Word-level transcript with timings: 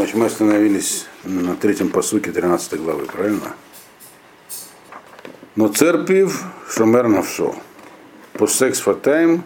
Значит, 0.00 0.16
мы 0.16 0.24
остановились 0.24 1.04
на 1.24 1.54
третьем 1.56 1.90
посуке 1.90 2.32
13 2.32 2.80
главы, 2.80 3.04
правильно? 3.04 3.54
Но 5.56 5.68
церпив 5.68 6.42
шумер 6.70 7.06
навшо. 7.06 7.54
Посек 8.32 8.76
сфатаем 8.76 9.42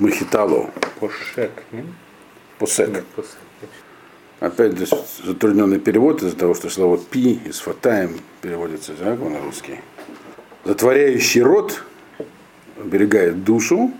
махитало. 0.00 0.72
Пошек, 0.98 1.52
не? 1.70 1.84
Посек. 2.58 2.88
Нет, 2.88 3.06
посек. 3.14 3.38
Опять 4.40 4.72
здесь 4.72 4.90
затрудненный 5.22 5.78
перевод 5.78 6.20
из-за 6.20 6.34
того, 6.34 6.54
что 6.54 6.68
слово 6.68 6.98
пи 6.98 7.34
и 7.34 7.52
сфатаем 7.52 8.18
переводится 8.42 8.94
так, 8.94 9.20
на 9.20 9.40
русский. 9.40 9.78
Затворяющий 10.64 11.42
рот 11.42 11.84
оберегает 12.76 13.44
душу, 13.44 13.92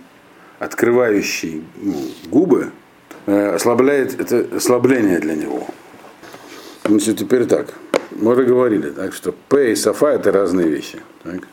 открывающий 0.59 1.63
ну, 1.77 1.95
губы 2.25 2.73
ослабляет 3.25 4.19
это 4.19 4.57
ослабление 4.57 5.19
для 5.19 5.35
него. 5.35 5.67
Значит, 6.85 7.17
теперь 7.17 7.45
так. 7.45 7.73
Мы 8.11 8.33
уже 8.33 8.43
говорили, 8.43 8.89
так 8.89 9.13
что 9.13 9.33
П 9.49 9.71
и 9.71 9.75
Сафа 9.75 10.07
это 10.07 10.31
разные 10.31 10.67
вещи. 10.67 11.01
Так? 11.23 11.47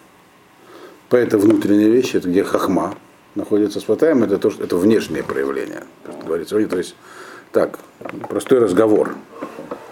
П 1.08 1.18
это 1.18 1.38
внутренние 1.38 1.90
вещи, 1.90 2.16
это 2.16 2.28
где 2.28 2.42
хахма 2.42 2.96
находится. 3.34 3.80
Сфатаем 3.80 4.24
это 4.24 4.38
то, 4.38 4.50
что 4.50 4.64
это 4.64 4.76
внешнее 4.76 5.22
проявление. 5.22 5.84
Как 6.04 6.24
говорится, 6.24 6.58
то 6.66 6.78
есть 6.78 6.96
так, 7.52 7.78
простой 8.28 8.58
разговор. 8.58 9.14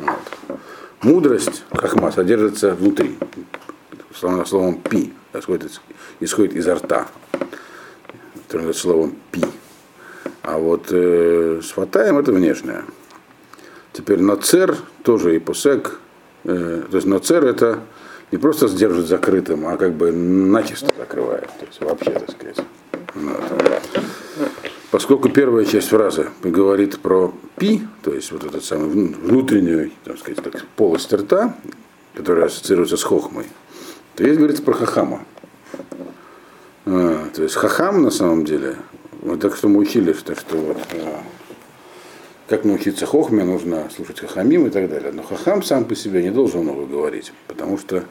Вот. 0.01 0.59
Мудрость 1.03 1.65
хахма 1.73 2.11
содержится 2.11 2.75
внутри. 2.75 3.19
Словом, 4.15 4.47
словом 4.47 4.81
пи 4.81 5.13
исходит, 5.35 5.81
исходит 6.21 6.55
изо 6.55 6.77
рта. 6.77 7.09
Словом 8.73 9.17
пи. 9.31 9.45
А 10.43 10.59
вот 10.59 10.89
э, 10.91 11.61
с 11.63 11.77
это 11.77 12.33
внешнее. 12.33 12.85
Теперь 13.93 14.21
нацер 14.21 14.77
тоже 15.03 15.37
и 15.37 15.39
посек. 15.39 16.01
Э, 16.45 16.83
то 16.91 16.97
есть 16.97 17.07
нацер 17.07 17.45
это 17.45 17.81
не 18.33 18.39
просто 18.39 18.69
сдерживает 18.69 19.09
закрытым, 19.09 19.67
а 19.67 19.77
как 19.77 19.95
бы 19.95 20.11
начисто 20.13 20.93
закрывает. 20.97 21.49
То 21.59 21.67
есть 21.67 21.81
вообще, 21.81 22.11
так 22.11 22.31
сказать. 22.31 22.57
Поскольку 24.91 25.29
первая 25.29 25.65
часть 25.65 25.89
фразы 25.89 26.29
говорит 26.43 27.01
про 27.01 27.35
пи, 27.57 27.83
то 28.03 28.13
есть 28.13 28.31
вот 28.31 28.45
этот 28.45 28.65
самый 28.65 28.89
внутреннюю, 28.89 29.91
так 30.05 30.19
сказать, 30.19 30.43
так, 30.43 30.65
полость 30.77 31.13
рта, 31.13 31.57
которая 32.15 32.47
ассоциируется 32.47 32.97
с 32.97 33.03
хохмой, 33.03 33.47
то 34.15 34.25
есть 34.25 34.37
говорится 34.39 34.63
про 34.63 34.75
хахама. 34.75 35.25
А, 36.87 37.29
то 37.35 37.43
есть 37.43 37.55
хахам 37.57 38.03
на 38.03 38.11
самом 38.11 38.45
деле, 38.45 38.77
вот 39.25 39.41
так 39.41 39.57
что 39.57 39.69
мы 39.69 39.81
учили, 39.81 40.13
что, 40.13 40.37
что 40.37 40.57
вот, 40.57 40.77
а, 40.93 41.23
как 42.47 42.65
научиться 42.65 43.07
хохме, 43.07 43.43
нужно 43.43 43.89
слушать 43.91 44.21
хахамим 44.21 44.67
и 44.67 44.71
так 44.71 44.89
далее. 44.91 45.13
Но 45.13 45.23
хахам 45.23 45.63
сам 45.63 45.87
по 45.87 45.95
себе 45.95 46.23
не 46.23 46.31
должен 46.31 46.61
много 46.61 46.85
говорить, 46.85 47.33
потому 47.49 47.79
что 47.79 48.05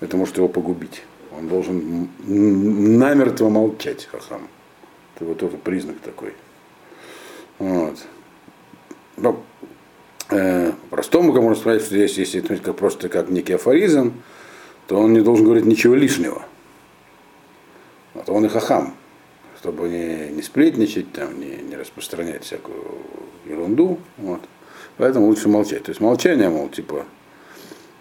это 0.00 0.16
может 0.16 0.36
его 0.36 0.48
погубить. 0.48 1.02
Он 1.38 1.46
должен 1.46 2.08
намертво 2.26 3.48
молчать, 3.48 4.08
хахам. 4.10 4.48
Это 5.14 5.24
вот 5.24 5.38
тоже 5.38 5.56
признак 5.56 6.00
такой. 6.00 6.34
Вот. 7.60 7.98
Ну, 9.16 9.42
э, 10.30 10.72
простому 10.90 11.32
кому 11.32 11.54
сказать, 11.54 11.82
что 11.82 11.94
здесь, 11.94 12.18
если 12.18 12.42
это 12.42 12.56
как 12.56 12.76
просто 12.76 13.08
как 13.08 13.28
некий 13.28 13.52
афоризм, 13.52 14.14
то 14.88 14.98
он 14.98 15.12
не 15.12 15.20
должен 15.20 15.44
говорить 15.44 15.66
ничего 15.66 15.94
лишнего. 15.94 16.42
Вот 18.14 18.28
он 18.28 18.46
и 18.46 18.48
хахам, 18.48 18.96
чтобы 19.60 19.90
не, 19.90 20.30
не 20.30 20.42
сплетничать, 20.42 21.12
там, 21.12 21.38
не, 21.38 21.56
не 21.56 21.76
распространять 21.76 22.44
всякую 22.44 22.82
ерунду. 23.44 23.98
Вот. 24.16 24.40
Поэтому 24.96 25.26
лучше 25.26 25.48
молчать. 25.48 25.82
То 25.82 25.90
есть 25.90 26.00
молчание, 26.00 26.48
мол, 26.48 26.70
типа 26.70 27.04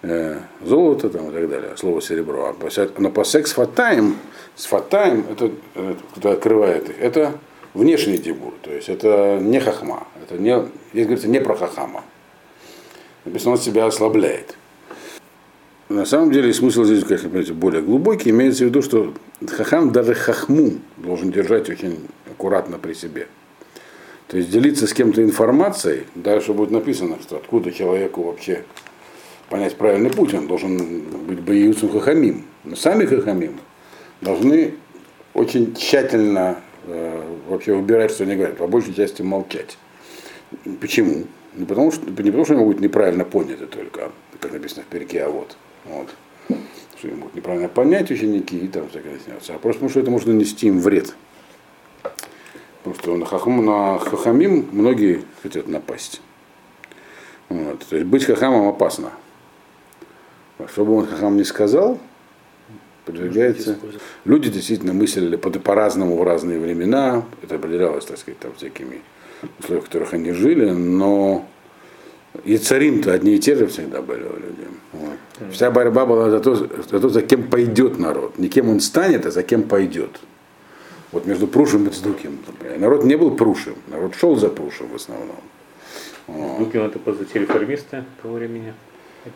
э, 0.04 0.40
золото 0.64 1.10
там, 1.10 1.30
и 1.30 1.34
так 1.34 1.50
далее, 1.50 1.76
слово 1.76 2.02
серебро. 2.02 2.56
А 2.62 2.89
но 2.98 3.11
по 3.11 3.26
секс 3.26 3.52
фатаем, 3.52 4.16
с 4.56 4.66
фатаем, 4.66 5.26
это, 5.30 5.52
это 5.76 5.98
кто 6.16 6.32
открывает 6.32 6.89
их, 6.89 7.00
это 7.02 7.38
внешний 7.73 8.17
дебур, 8.17 8.54
то 8.62 8.72
есть 8.72 8.88
это 8.88 9.38
не 9.42 9.60
хахма, 9.60 10.08
это 10.23 10.42
не, 10.42 10.58
здесь 10.94 11.06
говорится 11.06 11.28
не 11.28 11.39
про 11.39 11.56
хахама. 11.56 12.04
Написано, 13.26 13.52
он 13.54 13.58
себя 13.58 13.86
ослабляет. 13.86 14.56
На 15.89 16.05
самом 16.05 16.32
деле 16.32 16.54
смысл 16.54 16.83
здесь, 16.83 17.04
конечно, 17.04 17.30
понимаете, 17.30 17.54
более 17.54 17.82
глубокий. 17.82 18.30
Имеется 18.30 18.64
в 18.64 18.67
виду, 18.67 18.83
что 18.83 19.11
хахам 19.48 19.92
даже 19.92 20.14
хахму 20.14 20.73
должен 20.98 21.32
держать 21.32 21.67
очень 21.67 21.98
аккуратно 22.30 22.77
при 22.77 22.94
себе. 22.94 23.27
То 24.27 24.38
есть 24.38 24.52
делиться 24.52 24.86
с 24.86 24.94
кем-то 24.94 25.23
информацией, 25.23 26.04
дальше 26.14 26.54
будет 26.54 26.70
написано, 26.70 27.17
что 27.20 27.38
откуда 27.38 27.72
человеку 27.72 28.22
вообще 28.22 28.66
понять 29.50 29.76
правильный 29.77 30.11
путь, 30.11 30.36
он 30.36 30.45
должен 30.45 30.77
быть 31.26 31.39
боевицем 31.39 31.89
хахамим. 31.89 32.45
Но 32.66 32.76
сами 32.76 33.06
хахамим 33.06 33.60
должны 34.21 34.76
очень 35.33 35.73
тщательно 35.73 36.58
э, 36.86 37.21
вообще 37.48 37.73
выбирать, 37.73 38.11
что 38.11 38.26
они 38.26 38.36
говорят, 38.36 38.58
по 38.58 38.67
большей 38.67 38.94
части 38.94 39.23
молчать. 39.23 39.80
Почему? 40.80 41.23
Не 41.56 41.66
потому, 41.66 41.92
что, 41.92 42.06
не 42.06 42.30
потому, 42.30 42.45
что 42.45 42.54
они 42.54 42.64
будут 42.64 42.80
неправильно 42.80 43.26
поняты 43.26 43.66
только, 43.66 44.11
как 44.39 44.54
написано 44.54 44.83
в 44.83 44.86
переке, 44.86 45.23
а 45.23 45.30
вот. 45.30 45.58
Вот. 45.86 46.10
Что 46.98 47.08
они 47.08 47.17
могут 47.17 47.36
неправильно 47.36 47.70
понять 47.70 48.12
ученики 48.12 48.58
и 48.58 48.67
там 48.67 48.90
всякое 48.90 49.14
начнется. 49.14 49.56
А 49.56 49.60
просто 49.60 49.80
потому, 49.80 49.90
что 49.90 50.00
это 50.00 50.12
может 50.12 50.28
нанести 50.28 50.67
им 50.67 50.80
вред. 50.80 51.16
Потому 52.84 52.95
что 52.95 53.17
на, 53.17 53.26
хахам, 53.26 53.66
на 53.66 54.00
хахамим 54.00 54.68
многие 54.72 55.23
хотят 55.44 55.68
напасть. 55.68 56.22
Вот. 57.50 57.86
То 57.86 57.95
есть 57.95 58.08
быть 58.08 58.26
хахамом 58.26 58.68
опасно. 58.68 59.12
Что 60.72 60.86
бы 60.86 60.95
он 60.98 61.08
хахам 61.08 61.38
не 61.38 61.44
сказал, 61.44 62.00
подвигается. 63.06 63.78
Люди 64.26 64.50
действительно 64.50 64.94
мыслили 64.94 65.36
по-разному 65.36 66.18
в 66.18 66.23
разные 66.23 66.60
времена. 66.60 67.23
Это 67.42 67.56
определялось, 67.56 68.06
так 68.06 68.18
сказать, 68.18 68.39
там 68.39 68.54
всякими 68.56 69.02
условиями, 69.60 69.84
в 69.84 69.86
которых 69.86 70.14
они 70.14 70.32
жили, 70.32 70.70
но 70.70 71.48
и 72.44 72.58
царим-то 72.58 73.14
одни 73.14 73.36
и 73.36 73.40
те 73.40 73.56
же 73.56 73.67
всегда 73.67 74.02
были 74.02 74.23
у 74.23 74.36
людей. 74.36 74.67
Вот. 74.94 75.52
Вся 75.52 75.72
борьба 75.72 76.06
была 76.06 76.30
за 76.30 76.40
то, 76.40 76.56
за 76.56 77.00
то, 77.00 77.10
за 77.10 77.22
кем 77.22 77.44
пойдет 77.44 78.00
народ. 78.00 78.38
Не 78.38 78.50
кем 78.50 78.70
он 78.70 78.80
станет, 78.80 79.26
а 79.26 79.32
за 79.32 79.44
кем 79.44 79.64
пойдет. 79.64 80.20
Вот 81.12 81.26
между 81.26 81.48
Прушем 81.48 81.88
и 81.88 81.89
Цдуким. 81.89 82.38
Народ 82.78 83.04
не 83.04 83.16
был 83.16 83.32
Прушем, 83.32 83.76
народ 83.88 84.16
шел 84.16 84.36
за 84.36 84.50
Прушем 84.50 84.89
в 84.89 84.95
основном. 84.95 85.38
Цдуким 86.28 86.84
это 86.84 87.00
по 87.00 87.14
сути 87.14 87.39
реформисты 87.39 88.04
того 88.22 88.36
времени. 88.36 88.73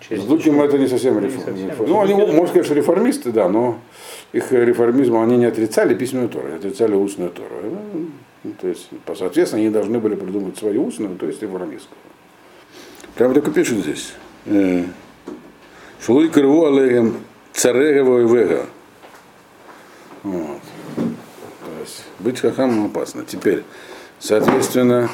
С 0.10 0.24
Дуким 0.24 0.62
это 0.62 0.78
не 0.78 0.88
совсем 0.88 1.20
реформисты. 1.20 1.84
Ну, 1.86 2.00
они, 2.00 2.14
можно 2.14 2.48
сказать, 2.48 2.66
что 2.66 2.76
реформисты, 2.76 3.32
да, 3.32 3.50
но 3.50 3.80
их 4.32 4.52
реформизм 4.52 5.18
они 5.18 5.38
не 5.38 5.46
отрицали 5.46 5.94
письменную 5.94 6.30
Тору, 6.30 6.48
они 6.48 6.56
отрицали 6.56 6.94
устную 6.96 7.32
Тору. 7.32 7.50
Ну, 8.44 8.54
то 8.62 8.68
есть, 8.68 8.90
соответственно, 9.18 9.62
они 9.62 9.72
должны 9.72 10.00
были 10.00 10.16
придумать 10.16 10.58
свою 10.58 10.86
устную, 10.86 11.18
то 11.18 11.26
есть 11.26 11.42
реформистскую. 11.42 11.98
Прямо 13.16 13.34
и 13.36 13.52
пишут 13.52 13.80
здесь. 13.80 14.14
Шулуй 16.02 16.30
крыву 16.30 16.66
алеем 16.66 17.18
цареево 17.54 18.22
и 18.22 18.28
вега. 18.28 18.66
Вот. 20.24 20.62
То 20.96 21.82
есть 21.82 22.04
быть 22.20 22.40
хахамом 22.40 22.88
опасно. 22.88 23.24
Теперь, 23.26 23.64
соответственно, 24.20 25.10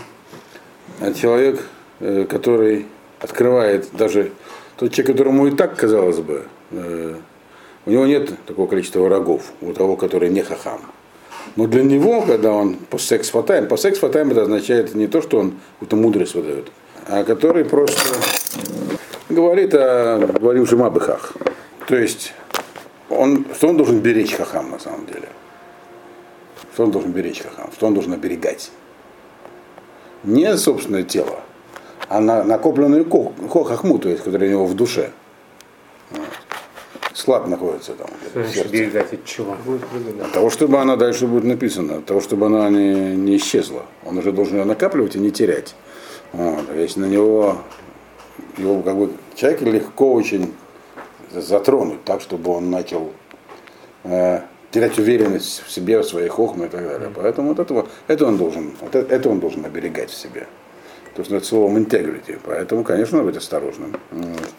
человек, 1.15 1.61
э, 1.99 2.25
который 2.29 2.85
открывает 3.19 3.89
даже 3.93 4.31
тот 4.77 4.91
человек, 4.91 5.15
которому 5.15 5.47
и 5.47 5.51
так, 5.51 5.75
казалось 5.75 6.19
бы, 6.19 6.45
э, 6.71 7.15
у 7.85 7.91
него 7.91 8.05
нет 8.05 8.31
такого 8.45 8.67
количества 8.67 9.01
врагов, 9.01 9.51
у 9.61 9.73
того, 9.73 9.95
который 9.95 10.29
не 10.29 10.41
хахам. 10.41 10.81
Но 11.55 11.67
для 11.67 11.83
него, 11.83 12.21
когда 12.21 12.51
он 12.51 12.75
по 12.75 12.97
секс 12.97 13.29
фатаем, 13.29 13.67
по 13.67 13.77
секс 13.77 13.99
фатаем 13.99 14.31
это 14.31 14.43
означает 14.43 14.93
не 14.95 15.07
то, 15.07 15.21
что 15.21 15.39
он 15.39 15.55
какую-то 15.73 15.95
мудрость 15.95 16.35
выдает, 16.35 16.71
который 17.09 17.65
просто 17.65 18.19
говорит 19.29 19.73
о 19.73 20.19
говорим 20.39 20.65
Жимабыхах. 20.65 21.33
То 21.88 21.95
есть, 21.95 22.33
он, 23.09 23.45
что 23.56 23.69
он 23.69 23.77
должен 23.77 24.00
беречь 24.00 24.33
хахам 24.33 24.71
на 24.71 24.79
самом 24.79 25.06
деле? 25.07 25.29
Что 26.73 26.83
он 26.83 26.91
должен 26.91 27.11
беречь 27.11 27.41
хахам? 27.41 27.71
Что 27.73 27.88
он 27.88 27.94
должен 27.94 28.13
оберегать? 28.13 28.71
Не 30.23 30.56
собственное 30.57 31.03
тело, 31.03 31.39
а 32.09 32.19
на, 32.19 32.44
накопленную 32.44 33.09
хохахму, 33.50 33.97
то 33.97 34.09
есть, 34.09 34.23
которая 34.23 34.50
у 34.50 34.51
него 34.51 34.65
в 34.65 34.75
душе. 34.75 35.12
Склад 37.13 37.47
находится 37.47 37.94
там. 37.94 38.07
Берегать 38.71 39.13
от 39.13 39.25
чего? 39.25 39.57
От 40.23 40.31
того, 40.31 40.50
чтобы 40.50 40.79
она 40.79 40.95
дальше 40.95 41.27
будет 41.27 41.44
написана, 41.44 41.97
от 41.97 42.05
того, 42.05 42.21
чтобы 42.21 42.45
она 42.45 42.69
не, 42.69 43.15
не 43.15 43.38
исчезла. 43.38 43.85
Он 44.05 44.17
уже 44.17 44.31
должен 44.31 44.59
ее 44.59 44.63
накапливать 44.63 45.15
и 45.15 45.19
не 45.19 45.31
терять. 45.31 45.75
Вот. 46.33 46.75
Если 46.75 46.99
на 46.99 47.05
него, 47.05 47.57
его 48.57 48.81
как 48.81 48.97
бы 48.97 49.11
человек 49.35 49.61
легко 49.61 50.13
очень 50.13 50.53
затронуть 51.31 52.03
так, 52.03 52.21
чтобы 52.21 52.51
он 52.51 52.69
начал 52.69 53.11
э, 54.03 54.41
терять 54.71 54.97
уверенность 54.99 55.63
в 55.65 55.71
себе, 55.71 55.99
в 55.99 56.05
своих 56.05 56.31
хохмах 56.31 56.67
и 56.67 56.69
так 56.69 56.87
далее. 56.87 57.11
Поэтому 57.15 57.49
вот 57.49 57.59
этого, 57.59 57.87
это 58.07 58.25
он 58.25 58.37
должен, 58.37 58.73
вот 58.81 58.95
это 58.95 59.29
он 59.29 59.39
должен 59.39 59.65
оберегать 59.65 60.09
в 60.09 60.15
себе. 60.15 60.47
то 61.15 61.21
есть 61.21 61.31
над 61.31 61.45
словом 61.45 61.77
integrity. 61.77 62.39
Поэтому, 62.45 62.83
конечно, 62.83 63.17
надо 63.17 63.31
быть 63.31 63.37
осторожным. 63.37 63.95
Вот. 64.11 64.49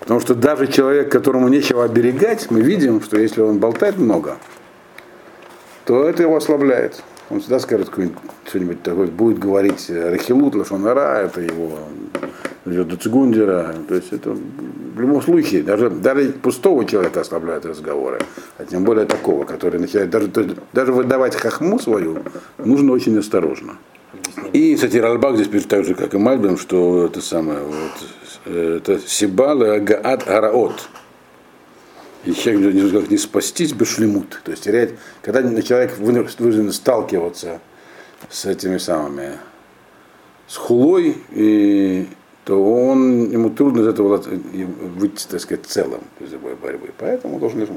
Потому 0.00 0.20
что 0.20 0.34
даже 0.34 0.66
человек, 0.66 1.10
которому 1.10 1.48
нечего 1.48 1.84
оберегать, 1.84 2.50
мы 2.50 2.60
видим, 2.60 3.02
что 3.02 3.18
если 3.18 3.40
он 3.40 3.58
болтает 3.58 3.98
много, 3.98 4.38
то 5.84 6.04
это 6.08 6.22
его 6.22 6.36
ослабляет. 6.36 7.02
Он 7.30 7.40
всегда 7.40 7.58
скажет 7.58 7.90
что-нибудь 8.46 8.82
такое, 8.82 9.06
будет 9.06 9.38
говорить 9.38 9.90
Рахилут, 9.90 10.54
Лашонара, 10.54 11.24
это 11.24 11.40
его 11.42 11.78
Дуцигундера. 12.64 13.74
То 13.86 13.94
есть 13.94 14.12
это 14.12 14.30
в 14.30 15.00
любом 15.00 15.22
случае, 15.22 15.62
даже, 15.62 15.90
даже 15.90 16.32
пустого 16.32 16.84
человека 16.84 17.20
ослабляют 17.20 17.66
разговоры, 17.66 18.18
а 18.56 18.64
тем 18.64 18.84
более 18.84 19.04
такого, 19.06 19.44
который 19.44 19.78
начинает 19.78 20.10
даже, 20.10 20.30
даже 20.72 20.92
выдавать 20.92 21.36
хахму 21.36 21.78
свою, 21.78 22.18
нужно 22.58 22.92
очень 22.92 23.16
осторожно. 23.18 23.76
И, 24.52 24.74
кстати, 24.74 24.96
Ральбак 24.96 25.34
здесь 25.34 25.48
пишет 25.48 25.68
так 25.68 25.84
же, 25.84 25.94
как 25.94 26.14
и 26.14 26.18
Мальбин, 26.18 26.56
что 26.56 27.06
это 27.06 27.20
самое, 27.20 27.60
вот, 27.60 28.52
это 28.54 28.98
Сибал 29.06 29.62
и 29.62 29.68
Агаат 29.68 30.28
Араот. 30.28 30.88
И 32.28 32.34
человек 32.34 32.74
не, 32.74 32.82
не, 32.82 33.08
не 33.08 33.16
спастись 33.16 33.72
бешлемут. 33.72 34.42
То 34.44 34.50
есть 34.50 34.64
терять, 34.64 34.90
когда 35.22 35.62
человек 35.62 35.96
вынужден 35.96 36.70
сталкиваться 36.72 37.58
с 38.28 38.44
этими 38.44 38.76
самыми, 38.76 39.38
с 40.46 40.58
хулой, 40.58 41.16
и 41.30 42.06
то 42.44 42.62
он, 42.62 43.30
ему 43.30 43.48
трудно 43.48 43.80
из 43.80 43.86
этого 43.86 44.18
выйти, 44.18 45.26
так 45.26 45.40
сказать, 45.40 45.64
целым 45.64 46.02
из 46.20 46.30
любой 46.30 46.54
борьбы. 46.54 46.90
Поэтому 46.98 47.38
должен 47.38 47.60
лишь 47.60 47.70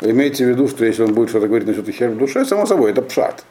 Имейте 0.00 0.46
в 0.46 0.50
виду, 0.50 0.68
что 0.68 0.84
если 0.84 1.02
он 1.02 1.12
будет 1.12 1.30
что-то 1.30 1.48
говорить 1.48 1.66
насчет 1.66 1.88
ущерб 1.88 2.16
душе, 2.16 2.44
само 2.44 2.64
собой, 2.64 2.92
это 2.92 3.02
пшат. 3.02 3.44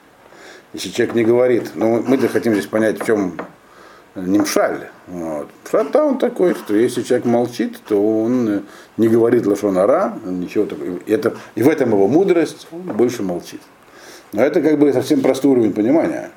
Если 0.71 0.87
человек 0.87 1.15
не 1.15 1.25
говорит, 1.25 1.71
но 1.75 2.01
мы 2.01 2.17
хотим 2.29 2.53
здесь 2.53 2.67
понять, 2.67 3.01
в 3.01 3.05
чем 3.05 3.37
немшаль. 4.15 4.89
Вот. 5.07 5.49
Пшат, 5.63 5.91
да, 5.91 6.05
он 6.05 6.17
такой, 6.17 6.55
что 6.55 6.75
если 6.75 7.01
человек 7.01 7.25
молчит, 7.25 7.79
то 7.87 8.23
он 8.23 8.63
не 8.97 9.07
говорит 9.07 9.45
лошонара, 9.45 10.17
ничего 10.25 10.65
такого. 10.65 10.97
И, 11.05 11.11
это, 11.11 11.35
и 11.55 11.63
в 11.63 11.69
этом 11.69 11.89
его 11.91 12.07
мудрость, 12.07 12.67
он 12.71 12.81
больше 12.81 13.23
молчит. 13.23 13.61
Но 14.33 14.41
это 14.41 14.61
как 14.61 14.79
бы 14.79 14.91
совсем 14.93 15.21
простой 15.21 15.51
уровень 15.51 15.73
понимания 15.73 16.31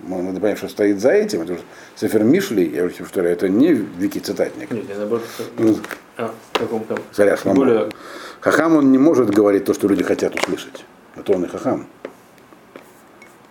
надо 0.00 0.40
понять, 0.40 0.58
что 0.58 0.68
стоит 0.68 1.00
за 1.00 1.10
этим. 1.10 1.42
Это 1.42 1.58
Сефер 1.96 2.22
Мишли, 2.24 2.68
я 2.68 2.84
уже 2.84 2.96
повторяю, 2.96 3.34
это 3.34 3.48
не 3.48 3.72
Вики 3.72 4.18
цитатник. 4.18 4.70
Нет, 4.70 4.84
я 4.88 4.96
наоборот, 4.96 5.24
ну, 5.58 5.76
а, 6.16 6.34
каком 6.52 6.84
там? 6.84 6.98
Заряд, 7.12 7.40
более... 7.44 7.88
Хахам 8.40 8.76
он 8.76 8.92
не 8.92 8.98
может 8.98 9.30
говорить 9.30 9.64
то, 9.64 9.74
что 9.74 9.88
люди 9.88 10.04
хотят 10.04 10.34
услышать. 10.36 10.84
Это 11.16 11.32
он 11.32 11.44
и 11.44 11.48
хахам. 11.48 11.86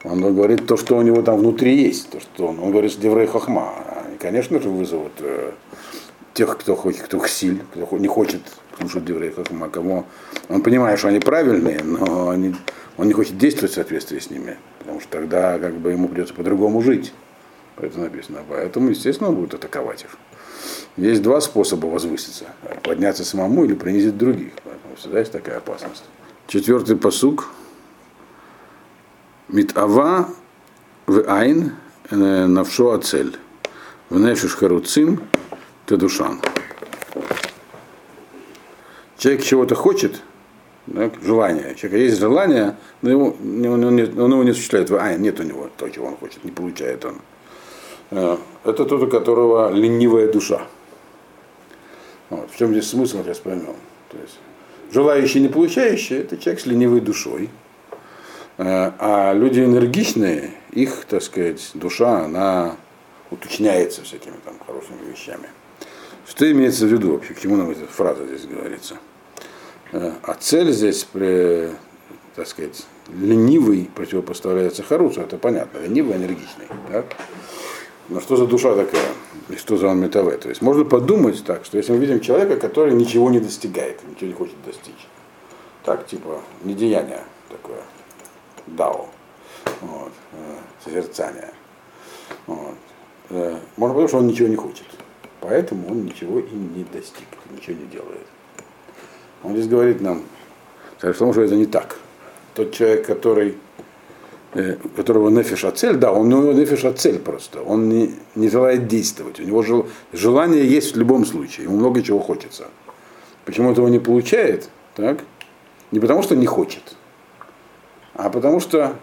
Он 0.04 0.22
говорит 0.22 0.68
то, 0.68 0.78
что 0.78 0.98
у 0.98 1.02
него 1.02 1.22
там 1.22 1.40
внутри 1.40 1.76
есть, 1.76 2.10
то, 2.10 2.20
что 2.20 2.48
он, 2.48 2.60
он 2.60 2.72
говорит 2.72 2.98
Деврей 3.00 3.28
Хахма. 3.28 3.74
Они, 4.06 4.18
конечно 4.18 4.62
же, 4.62 4.70
вызовут 4.70 5.14
э, 5.20 5.52
тех, 6.34 6.56
кто 6.58 6.76
хочет, 6.76 7.02
кто 7.04 7.20
хсиль, 7.20 7.64
кто 7.74 7.98
не 7.98 8.08
хочет 8.08 8.42
слушать 8.78 9.06
Деврей 9.06 9.32
Хахма, 9.32 9.70
кому 9.70 10.06
он 10.50 10.62
понимает, 10.62 11.00
что 11.00 11.08
они 11.08 11.20
правильные, 11.20 11.82
но 11.84 12.30
они 12.30 12.56
он 12.98 13.08
не 13.08 13.14
хочет 13.14 13.38
действовать 13.38 13.72
в 13.72 13.76
соответствии 13.76 14.20
с 14.20 14.30
ними, 14.30 14.58
потому 14.80 15.00
что 15.00 15.10
тогда 15.10 15.60
как 15.60 15.76
бы 15.76 15.92
ему 15.92 16.08
придется 16.08 16.34
по-другому 16.34 16.82
жить. 16.82 17.14
Это 17.78 18.00
написано. 18.00 18.40
Поэтому, 18.50 18.90
естественно, 18.90 19.30
он 19.30 19.36
будет 19.36 19.54
атаковать 19.54 20.04
их. 20.04 20.18
Есть 20.98 21.22
два 21.22 21.40
способа 21.42 21.86
возвыситься. 21.86 22.46
Подняться 22.82 23.24
самому 23.24 23.66
или 23.66 23.76
принизить 23.76 24.18
других. 24.18 24.54
Поэтому 24.64 24.96
всегда 24.96 25.20
есть 25.20 25.32
такая 25.32 25.58
опасность. 25.58 26.04
Четвертый 26.48 26.98
посук. 26.98 27.52
Митава 29.50 30.30
в 31.06 31.24
айн 31.28 31.72
навшо 32.12 32.92
ацель. 32.92 33.38
В 34.10 34.20
нефиш 34.20 34.56
харуцим 34.56 35.22
душан. 35.88 36.42
Человек 39.18 39.44
чего-то 39.44 39.74
хочет, 39.74 40.22
да, 40.86 41.10
желание. 41.24 41.72
У 41.72 41.76
человека 41.76 41.98
есть 41.98 42.20
желание, 42.20 42.78
но 43.02 43.10
его, 43.10 43.36
он, 43.40 43.84
он, 43.84 44.00
он 44.20 44.32
его 44.32 44.44
не 44.44 44.52
осуществляет. 44.52 44.92
А, 44.92 45.16
нет 45.16 45.40
у 45.40 45.44
него 45.44 45.70
то, 45.78 45.90
чего 45.90 46.08
он 46.08 46.18
хочет, 46.18 46.44
не 46.44 46.52
получает 46.52 47.06
он. 47.06 47.16
Э, 48.12 48.38
это 48.64 48.86
тот, 48.86 49.02
у 49.02 49.08
которого 49.08 49.72
ленивая 49.72 50.32
душа. 50.32 50.68
Вот. 52.30 52.52
В 52.52 52.58
чем 52.58 52.72
здесь 52.72 52.90
смысл, 52.90 53.24
сейчас 53.24 53.40
поймем. 53.40 53.76
То 54.12 54.18
есть, 54.22 54.40
желающий, 54.92 55.40
не 55.40 55.48
получающий, 55.48 56.18
это 56.18 56.38
человек 56.38 56.62
с 56.62 56.66
ленивой 56.66 57.02
душой. 57.02 57.50
Э, 58.58 58.92
а 59.00 59.34
люди 59.34 59.60
энергичные, 59.60 60.52
их, 60.72 61.06
так 61.06 61.22
сказать, 61.22 61.72
душа, 61.74 62.26
она 62.26 62.76
уточняется 63.30 64.04
всякими 64.04 64.36
там 64.44 64.56
хорошими 64.66 65.12
вещами. 65.12 65.50
Что 66.28 66.50
имеется 66.52 66.86
в 66.86 66.90
виду 66.90 67.14
вообще? 67.14 67.34
К 67.34 67.40
чему 67.40 67.56
нам 67.56 67.70
эта 67.70 67.86
фраза 67.86 68.26
здесь 68.26 68.46
говорится? 68.46 68.98
Э, 69.92 70.14
а 70.24 70.34
цель 70.34 70.72
здесь, 70.72 71.08
так 72.36 72.48
сказать, 72.48 72.86
ленивый 73.14 73.90
противопоставляется 73.96 74.84
Харусу, 74.84 75.22
это 75.22 75.38
понятно, 75.38 75.80
ленивый, 75.80 76.18
энергичный. 76.18 76.66
Так? 76.92 77.06
Но 78.10 78.22
что 78.22 78.38
за 78.38 78.48
душа 78.48 78.76
такая? 78.76 79.06
И 79.50 79.56
что 79.56 79.78
за 79.78 79.88
он 79.88 80.00
метаве? 80.00 80.38
То 80.38 80.50
есть 80.50 80.62
можно 80.62 80.84
подумать 80.84 81.44
так, 81.46 81.66
что 81.66 81.78
если 81.78 81.92
мы 81.92 82.00
видим 82.00 82.22
человека, 82.22 82.58
который 82.58 82.94
ничего 82.94 83.30
не 83.30 83.40
достигает, 83.40 84.00
ничего 84.08 84.28
не 84.28 84.34
хочет 84.34 84.56
достичь. 84.66 85.08
Так, 85.84 86.06
типа, 86.08 86.42
недеяние 86.64 87.24
такое, 87.50 87.82
дао, 88.68 89.08
вот, 89.82 90.12
э, 90.34 90.56
созерцание. 90.84 91.52
Вот. 92.46 92.76
Э, 93.30 93.58
можно 93.76 93.94
подумать, 93.94 94.10
что 94.10 94.18
он 94.20 94.28
ничего 94.28 94.48
не 94.48 94.56
хочет. 94.56 94.86
Поэтому 95.42 95.90
он 95.92 96.06
ничего 96.06 96.40
и 96.40 96.52
не 96.52 96.84
достиг, 96.84 97.28
ничего 97.52 97.76
не 97.78 97.86
делает. 97.86 98.26
Он 99.44 99.54
здесь 99.54 99.68
говорит 99.68 100.02
нам, 100.02 100.24
потому 101.00 101.32
что 101.32 101.42
это 101.42 101.56
не 101.56 101.66
так. 101.66 101.98
Тот 102.56 102.74
человек, 102.74 103.06
который, 103.06 103.56
э, 104.54 104.78
которого 104.96 105.30
нефиш 105.30 105.66
цель, 105.76 105.96
да, 105.98 106.12
он, 106.12 106.34
у 106.34 106.42
него 106.42 106.54
нефиш 106.54 106.84
цель 106.98 107.20
просто. 107.20 107.62
Он 107.62 107.88
не, 107.88 108.16
не 108.36 108.50
желает 108.50 108.88
действовать. 108.88 109.40
У 109.40 109.44
него 109.44 109.62
жел, 109.62 109.88
желание 110.12 110.68
есть 110.68 110.96
в 110.96 111.00
любом 111.00 111.26
случае. 111.26 111.66
Ему 111.66 111.78
много 111.78 112.02
чего 112.02 112.20
хочется. 112.20 112.68
Почему 113.46 113.72
этого 113.72 113.88
не 113.88 114.00
получает? 114.00 114.70
Так? 114.96 115.20
Не 115.92 116.00
потому, 116.00 116.24
что 116.24 116.36
не 116.36 116.48
хочет, 116.48 116.97
а 118.18 118.30
потому 118.30 118.60
что 118.60 118.96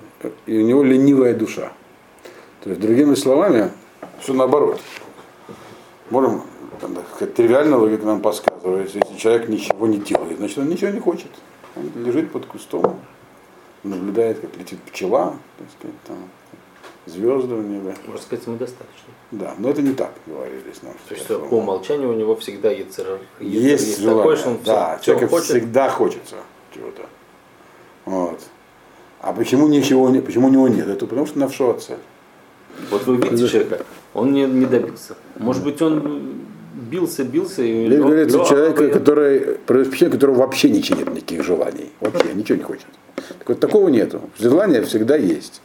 у 0.47 0.51
него 0.51 0.83
ленивая 0.83 1.35
душа. 1.35 1.73
То 2.63 2.71
есть, 2.71 2.81
другими 2.81 3.15
словами, 3.15 3.71
все 4.21 4.35
наоборот. 4.35 4.81
Можем 6.11 6.43
тривиальная 7.37 7.79
логика 7.79 8.05
нам 8.05 8.21
подсказывает, 8.21 8.95
если 8.95 9.17
человек 9.17 9.49
ничего 9.49 9.87
не 9.87 9.99
делает, 9.99 10.39
значит 10.39 10.59
он 10.59 10.69
ничего 10.69 10.91
не 10.91 11.01
хочет. 11.01 11.31
Он 11.77 11.91
лежит 12.05 12.31
под 12.31 12.47
кустом, 12.47 13.01
наблюдает, 13.83 14.41
как 14.41 14.57
летит 14.57 14.81
пчела, 14.83 15.37
так 15.59 15.69
сказать, 15.79 15.97
там, 16.07 16.17
звезды 17.07 17.55
у 17.55 17.63
него. 17.63 17.93
Можно 18.07 18.23
сказать, 18.23 18.47
ему 18.47 18.57
достаточно. 18.57 19.13
Да, 19.31 19.55
но 19.59 19.71
это 19.71 19.83
не 19.83 19.93
так, 19.93 20.13
говорили 20.27 20.73
нам. 20.83 20.95
То 21.09 21.15
есть, 21.15 21.25
что 21.25 21.39
по 21.39 21.55
умолчанию 21.55 22.11
у 22.11 22.15
него 22.15 22.37
всегда 22.37 22.71
яцер, 22.71 23.21
есть, 23.41 23.87
есть 23.87 23.99
желание, 24.01 24.23
такое, 24.23 24.37
что 24.37 24.51
он 24.51 24.59
да, 24.65 24.97
все, 24.97 25.13
человеку 25.13 25.31
хочет. 25.37 25.49
всегда 25.49 25.89
хочется 25.89 26.37
чего-то. 26.75 27.03
Вот. 28.05 28.41
А 29.25 29.33
почему 29.33 29.69
ничего 29.69 30.11
не, 30.11 30.21
почему 30.21 30.49
у 30.49 30.51
него 30.51 30.69
нет? 30.69 30.87
Это 30.87 31.07
потому 31.07 31.27
что 31.27 31.39
навшо 31.39 31.73
цель. 31.75 31.97
Вот 32.91 33.07
вы 33.07 33.17
видите 33.17 33.49
человека, 33.49 33.87
он 34.13 34.33
не, 34.33 34.45
не 34.45 34.67
добился. 34.67 35.15
Может 35.39 35.65
быть, 35.65 35.81
он 35.81 36.43
бился, 36.75 37.25
бился. 37.25 37.63
И 37.63 37.87
Здесь 37.87 38.01
говорится 38.01 38.37
лег, 38.37 38.47
человека, 38.47 38.89
который, 38.89 39.57
впечатление, 39.67 40.13
которого 40.13 40.37
вообще 40.41 40.69
ничего 40.69 40.99
нет, 40.99 41.15
никаких 41.15 41.43
желаний. 41.43 41.91
Вообще 42.01 42.35
ничего 42.35 42.59
не 42.59 42.65
хочет. 42.65 42.87
Так 43.17 43.49
вот, 43.49 43.61
такого 43.61 43.89
нету. 43.89 44.21
Желание 44.39 44.83
всегда 44.83 45.17
есть. 45.17 45.63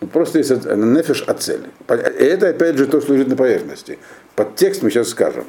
Ну, 0.00 0.06
просто 0.06 0.38
есть 0.38 0.50
нефиш 0.50 1.22
от 1.22 1.42
цели. 1.42 1.64
И 1.88 2.24
это 2.24 2.50
опять 2.50 2.76
же 2.76 2.86
то, 2.86 3.00
что 3.00 3.14
лежит 3.14 3.26
на 3.26 3.36
поверхности. 3.36 3.98
Под 4.36 4.54
текст 4.54 4.84
мы 4.84 4.90
сейчас 4.90 5.08
скажем. 5.08 5.46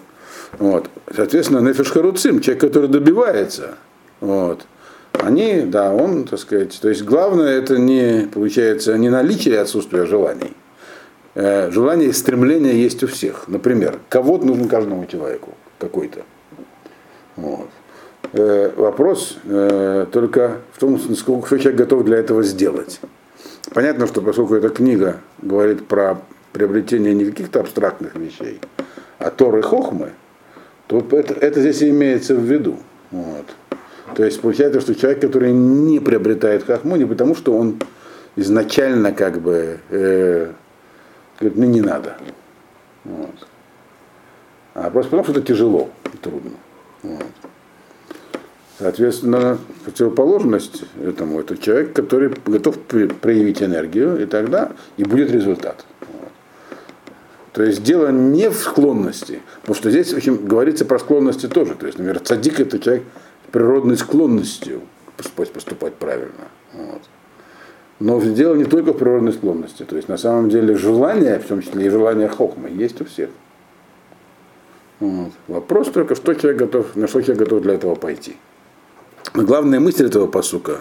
Вот. 0.58 0.90
Соответственно, 1.16 1.60
нефиш 1.60 1.92
харуцим, 1.92 2.42
человек, 2.42 2.62
который 2.62 2.90
добивается. 2.90 3.76
Вот. 4.20 4.66
Они, 5.14 5.62
да, 5.62 5.94
он, 5.94 6.24
так 6.24 6.40
сказать, 6.40 6.80
то 6.82 6.90
есть 6.90 7.04
главное 7.04 7.58
это 7.58 7.78
не, 7.78 8.28
получается, 8.34 8.98
не 8.98 9.10
наличие 9.10 9.60
отсутствия 9.60 10.06
желаний, 10.06 10.56
Э, 11.34 11.72
желание 11.72 12.10
и 12.10 12.14
стремление 12.14 12.82
есть 12.82 13.04
у 13.04 13.08
всех. 13.08 13.48
Например, 13.48 14.00
кого-то 14.10 14.46
нужен 14.46 14.68
каждому 14.68 15.06
человеку 15.06 15.54
какой-то. 15.80 16.24
Вот. 17.38 17.70
Э, 18.34 18.72
вопрос 18.76 19.38
э, 19.46 20.08
только 20.12 20.58
в 20.74 20.80
том, 20.80 21.00
сколько 21.16 21.58
человек 21.58 21.80
готов 21.80 22.04
для 22.04 22.18
этого 22.18 22.44
сделать. 22.44 23.00
Понятно, 23.74 24.08
что 24.08 24.22
поскольку 24.22 24.56
эта 24.56 24.70
книга 24.70 25.22
говорит 25.42 25.88
про 25.88 26.22
приобретение 26.52 27.14
не 27.14 27.24
каких-то 27.24 27.62
абстрактных 27.62 28.16
вещей, 28.16 28.60
а 29.18 29.30
Торы 29.32 29.62
Хохмы, 29.62 30.12
то 30.88 31.06
это, 31.12 31.34
это 31.34 31.62
здесь 31.62 31.82
имеется 31.82 32.36
в 32.36 32.42
виду. 32.42 32.78
Вот. 33.12 33.46
То 34.16 34.24
есть 34.24 34.42
получается, 34.42 34.82
что 34.82 34.96
человек, 34.96 35.22
который 35.22 35.52
не 35.52 36.00
приобретает 36.00 36.64
хохму, 36.64 36.96
не 36.96 37.06
потому, 37.06 37.36
что 37.36 37.56
он 37.56 37.80
изначально 38.36 39.12
как 39.12 39.42
бы 39.42 39.80
э, 39.90 40.52
Говорит, 41.42 41.58
мне 41.58 41.68
не 41.68 41.82
надо. 41.82 42.18
Вот. 43.04 43.48
А 44.76 44.92
просто 44.92 45.10
потому, 45.10 45.24
что 45.24 45.32
это 45.32 45.42
тяжело 45.42 45.90
и 46.14 46.18
трудно. 46.18 46.52
Вот. 47.02 47.26
Соответственно, 48.78 49.58
противоположность 49.84 50.84
этому 51.04 51.40
это 51.40 51.58
человек, 51.58 51.94
который 51.94 52.32
готов 52.46 52.78
проявить 52.78 53.64
энергию, 53.64 54.22
и 54.22 54.28
тогда 54.28 54.72
и 54.98 55.04
будет 55.04 55.32
результат. 55.32 55.84
То 57.54 57.64
есть 57.64 57.84
дело 57.84 58.10
не 58.10 58.50
в 58.50 58.56
склонности, 58.56 59.42
потому 59.62 59.76
что 59.76 59.90
здесь 59.90 60.14
в 60.14 60.18
общем, 60.18 60.46
говорится 60.46 60.86
про 60.86 61.00
склонности 61.00 61.48
тоже. 61.48 61.74
То 61.74 61.88
есть, 61.88 61.98
например, 61.98 62.20
цадик 62.20 62.60
это 62.60 62.78
человек 62.80 63.04
природной 63.52 63.98
склонностью 63.98 64.82
поступать, 65.54 65.96
правильно. 65.96 66.48
Вот. 66.74 67.02
Но 68.00 68.20
дело 68.20 68.56
не 68.56 68.66
только 68.66 68.94
в 68.94 68.98
природной 68.98 69.34
склонности. 69.34 69.84
То 69.84 69.96
есть 69.96 70.08
на 70.08 70.18
самом 70.18 70.50
деле 70.50 70.76
желание, 70.76 71.38
в 71.40 71.46
том 71.46 71.62
числе 71.62 71.86
и 71.86 71.90
желание 71.90 72.28
хохма, 72.28 72.68
есть 72.68 73.00
у 73.02 73.06
всех. 73.06 73.30
Вот. 75.00 75.32
Вопрос 75.48 75.90
только, 75.90 76.16
что 76.16 76.34
человек 76.34 76.60
готов, 76.60 76.96
на 76.96 77.08
что 77.08 77.22
человек 77.22 77.44
готов 77.44 77.62
для 77.62 77.74
этого 77.76 77.96
пойти. 77.96 78.38
Но 79.34 79.44
главная 79.44 79.80
мысль 79.80 80.08
этого 80.08 80.28
посука, 80.28 80.80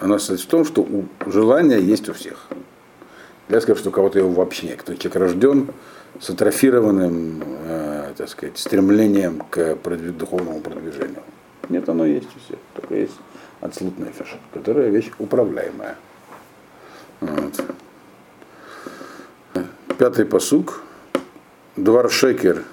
она 0.00 0.18
состоит 0.18 0.40
в 0.40 0.46
том, 0.46 0.64
что 0.64 0.82
у 0.82 1.04
желания 1.26 1.78
есть 1.78 2.08
у 2.08 2.12
всех. 2.12 2.46
Я 3.48 3.60
скажу, 3.60 3.80
что 3.80 3.88
у 3.90 3.92
кого-то 3.92 4.18
его 4.18 4.30
вообще 4.30 4.68
нет. 4.68 4.80
Кто 4.82 4.94
человек 4.94 5.16
рожден 5.16 5.68
с 6.20 6.30
атрофированным, 6.30 7.42
э, 7.66 8.12
так 8.16 8.28
сказать, 8.28 8.56
стремлением 8.56 9.42
к 9.50 9.76
духовному 10.18 10.60
продвижению. 10.60 11.22
Нет, 11.72 11.88
оно 11.88 12.04
есть 12.04 12.28
у 12.36 12.38
всех. 12.38 12.58
Только 12.74 12.96
есть 12.96 13.16
отслутная 13.62 14.12
фиш, 14.12 14.36
которая 14.52 14.90
вещь 14.90 15.10
управляемая. 15.18 15.96
Вот. 17.20 17.64
Пятый 19.96 20.26
посук. 20.26 20.82
Двар 21.76 22.10
шекер 22.10 22.64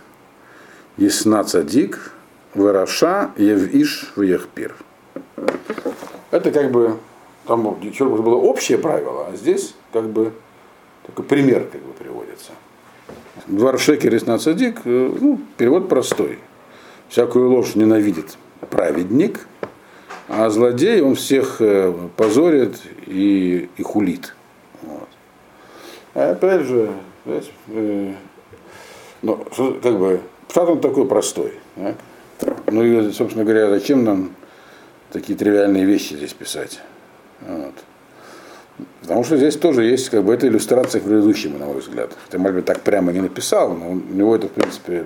ясна 0.98 1.46
цадик, 1.46 2.12
выраша 2.54 3.32
евиш 3.38 4.12
вехпир. 4.18 4.76
Это 6.32 6.52
как 6.52 6.70
бы, 6.70 6.98
там 7.48 7.64
было 7.64 8.36
общее 8.36 8.78
правило, 8.78 9.28
а 9.32 9.38
здесь 9.38 9.76
как 9.94 10.10
бы 10.10 10.34
такой 11.06 11.24
пример 11.24 11.70
как 11.72 11.82
бы 11.82 11.94
приводится. 11.94 12.52
Двор 13.48 13.80
шекер 13.80 14.14
ясна 14.14 14.38
цадик, 14.40 14.82
э, 14.84 15.18
ну, 15.22 15.40
перевод 15.56 15.88
простой. 15.88 16.40
Всякую 17.08 17.50
ложь 17.50 17.76
ненавидит 17.76 18.38
праведник, 18.70 19.48
а 20.28 20.50
злодей 20.50 21.02
он 21.02 21.16
всех 21.16 21.58
э, 21.60 21.94
позорит 22.16 22.82
и, 23.08 23.70
и 23.78 23.84
хулит. 23.84 24.36
Вот. 24.82 25.10
А 26.14 26.32
опять 26.32 26.62
же, 26.62 26.92
знаете, 27.26 27.50
э, 27.70 28.14
ну, 29.22 29.46
как 29.82 29.98
бы, 29.98 30.22
штат 30.50 30.70
он 30.70 30.82
такой 30.82 31.08
простой. 31.08 31.54
Да? 31.76 31.96
Ну 32.68 32.84
и, 32.84 33.12
собственно 33.12 33.44
говоря, 33.44 33.70
зачем 33.70 34.04
нам 34.04 34.36
такие 35.12 35.38
тривиальные 35.38 35.86
вещи 35.86 36.14
здесь 36.14 36.34
писать? 36.34 36.80
Вот. 37.42 37.74
Потому 39.02 39.24
что 39.24 39.38
здесь 39.38 39.58
тоже 39.58 39.84
есть 39.84 40.10
как 40.10 40.24
бы 40.24 40.34
это 40.34 40.48
иллюстрация 40.48 41.02
к 41.02 41.04
предыдущему, 41.04 41.58
на 41.58 41.66
мой 41.66 41.80
взгляд. 41.80 42.12
Хотя 42.26 42.38
Мальбин 42.38 42.64
так 42.64 42.82
прямо 42.82 43.12
не 43.12 43.22
написал, 43.22 43.74
но 43.74 43.92
у 43.92 43.96
него 43.96 44.36
это, 44.36 44.48
в 44.48 44.52
принципе, 44.52 45.06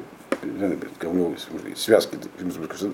связки 1.75 2.17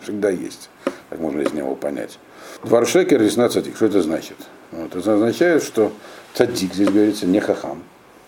всегда 0.04 0.30
есть, 0.30 0.70
как 1.10 1.20
можно 1.20 1.42
из 1.42 1.54
него 1.54 1.76
понять. 1.76 2.20
Дваршекер 2.64 3.22
весна 3.22 3.50
цадик. 3.50 3.76
Что 3.76 3.88
это 3.88 4.02
значит? 4.02 4.38
Вот. 4.72 4.96
Это 4.96 5.14
означает, 5.14 5.64
что 5.64 5.92
цадик, 6.34 6.74
здесь 6.74 6.90
говорится, 6.90 7.26
не 7.26 7.40
хахам, 7.40 7.84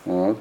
вот, 0.05 0.37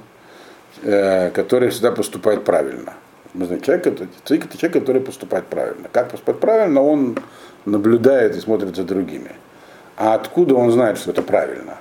э, 0.83 1.31
который 1.31 1.71
всегда 1.71 1.93
поступает 1.93 2.45
правильно. 2.45 2.95
Мы 3.35 3.47
знаем, 3.47 3.63
человек, 3.63 3.87
это, 3.87 4.09
цадик 4.25 4.47
это 4.47 4.59
человек, 4.59 4.81
который 4.81 5.01
поступает 5.01 5.47
правильно. 5.47 5.89
Как 5.93 6.11
поступать 6.11 6.41
правильно, 6.41 6.83
он 6.83 7.19
наблюдает 7.65 8.37
и 8.37 8.41
смотрит 8.41 8.77
за 8.77 8.85
другими. 8.85 9.33
А 9.97 10.15
откуда 10.15 10.55
он 10.55 10.71
знает, 10.73 10.99
что 10.99 11.11
это 11.11 11.23
правильно? 11.23 11.79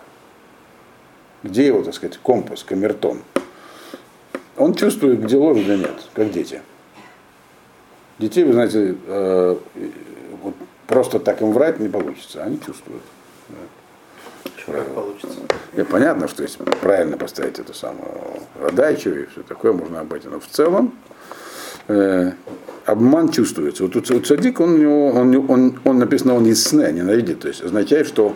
Где 1.43 1.67
его, 1.67 1.83
так 1.83 1.93
сказать, 1.93 2.17
компас, 2.17 2.63
камертон? 2.63 3.21
Он 4.57 4.73
чувствует, 4.75 5.23
где 5.23 5.37
ложь, 5.37 5.59
где 5.59 5.77
нет, 5.77 5.95
как 6.13 6.31
дети. 6.31 6.61
Детей, 8.19 8.43
вы 8.43 8.53
знаете, 8.53 8.95
э, 9.07 9.55
вот 10.43 10.53
просто 10.87 11.19
так 11.19 11.41
им 11.41 11.53
врать 11.53 11.79
не 11.79 11.87
получится, 11.87 12.43
они 12.43 12.59
чувствуют. 12.59 13.01
Как 14.65 14.85
получится? 14.87 15.39
И 15.75 15.83
понятно, 15.83 16.27
что 16.27 16.43
если 16.43 16.63
правильно 16.63 17.17
поставить 17.17 17.59
эту 17.59 17.73
самую 17.73 18.41
задачу 18.61 19.09
и 19.09 19.25
все 19.25 19.41
такое, 19.41 19.73
можно 19.73 20.01
обойти. 20.01 20.27
Но 20.27 20.39
в 20.39 20.47
целом 20.47 20.93
э, 21.87 22.31
обман 22.85 23.29
чувствуется. 23.29 23.83
Вот 23.83 23.95
у 23.95 24.19
Цадик, 24.19 24.59
он, 24.59 24.85
он, 24.85 25.45
он, 25.49 25.79
он 25.83 25.97
написано, 25.97 26.35
он 26.35 26.45
из 26.45 26.63
сна 26.63 26.91
ненавидит. 26.91 27.39
То 27.39 27.47
есть 27.47 27.63
означает, 27.63 28.05
что 28.05 28.35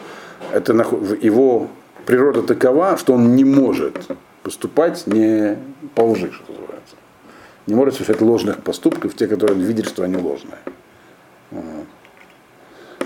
это 0.54 0.74
его 1.22 1.68
природа 2.06 2.42
такова, 2.42 2.98
что 2.98 3.14
он 3.14 3.36
не 3.36 3.44
может 3.44 3.98
поступать 4.44 5.08
не 5.08 5.58
по 5.96 6.02
лжи, 6.02 6.32
что 6.32 6.52
называется. 6.52 6.96
Не 7.68 7.76
может 7.76 7.96
совершать 7.96 8.22
ложных 8.22 8.62
поступков, 8.62 9.16
те, 9.16 9.28
которые 9.28 9.58
он 9.58 9.64
видит, 9.64 9.88
что 9.88 10.04
они 10.04 10.18
ложные. 10.18 10.60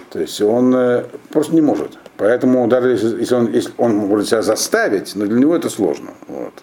То 0.09 0.19
есть 0.19 0.41
он 0.41 0.73
э, 0.73 1.03
просто 1.29 1.53
не 1.53 1.61
может. 1.61 1.97
Поэтому 2.15 2.67
даже 2.67 2.89
если, 2.91 3.35
он, 3.35 3.51
если 3.51 3.71
он 3.77 3.95
может 3.95 4.27
себя 4.27 4.41
заставить, 4.41 5.15
но 5.15 5.25
для 5.25 5.37
него 5.39 5.55
это 5.55 5.69
сложно. 5.69 6.11
Вот. 6.27 6.53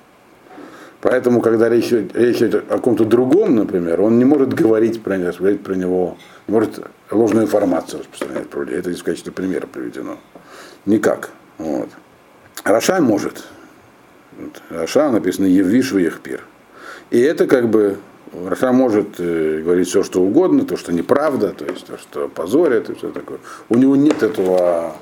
Поэтому, 1.02 1.42
когда 1.42 1.68
речь, 1.68 1.92
речь 1.92 2.42
идет 2.42 2.64
о 2.72 2.78
ком-то 2.78 3.04
другом, 3.04 3.54
например, 3.54 4.00
он 4.00 4.18
не 4.18 4.24
может 4.24 4.54
говорить 4.54 5.02
про 5.02 5.18
него, 5.18 5.32
говорить 5.38 5.62
про 5.62 5.74
него, 5.74 6.16
не 6.48 6.54
может 6.54 6.80
ложную 7.10 7.44
информацию 7.44 8.00
распространять 8.00 8.48
про 8.48 8.64
людей. 8.64 8.78
Это 8.78 8.90
в 8.90 9.04
качестве 9.04 9.30
примера 9.30 9.66
приведено. 9.66 10.16
Никак. 10.86 11.30
Вот. 11.58 11.90
Раша 12.64 13.00
может. 13.02 13.44
Вот. 14.38 14.62
Раша 14.70 15.10
написано 15.10 15.44
Евиш 15.44 15.92
Вехпир. 15.92 16.42
И 17.14 17.20
это 17.20 17.46
как 17.46 17.68
бы 17.68 17.98
Раша 18.44 18.72
может 18.72 19.20
э, 19.20 19.60
говорить 19.62 19.86
все, 19.86 20.02
что 20.02 20.20
угодно, 20.20 20.64
то, 20.64 20.76
что 20.76 20.92
неправда, 20.92 21.52
то 21.52 21.64
есть 21.64 21.86
то, 21.86 21.96
что 21.96 22.26
позорит 22.26 22.90
и 22.90 22.94
все 22.94 23.12
такое. 23.12 23.38
У 23.68 23.76
него 23.76 23.94
нет 23.94 24.24
этого 24.24 24.96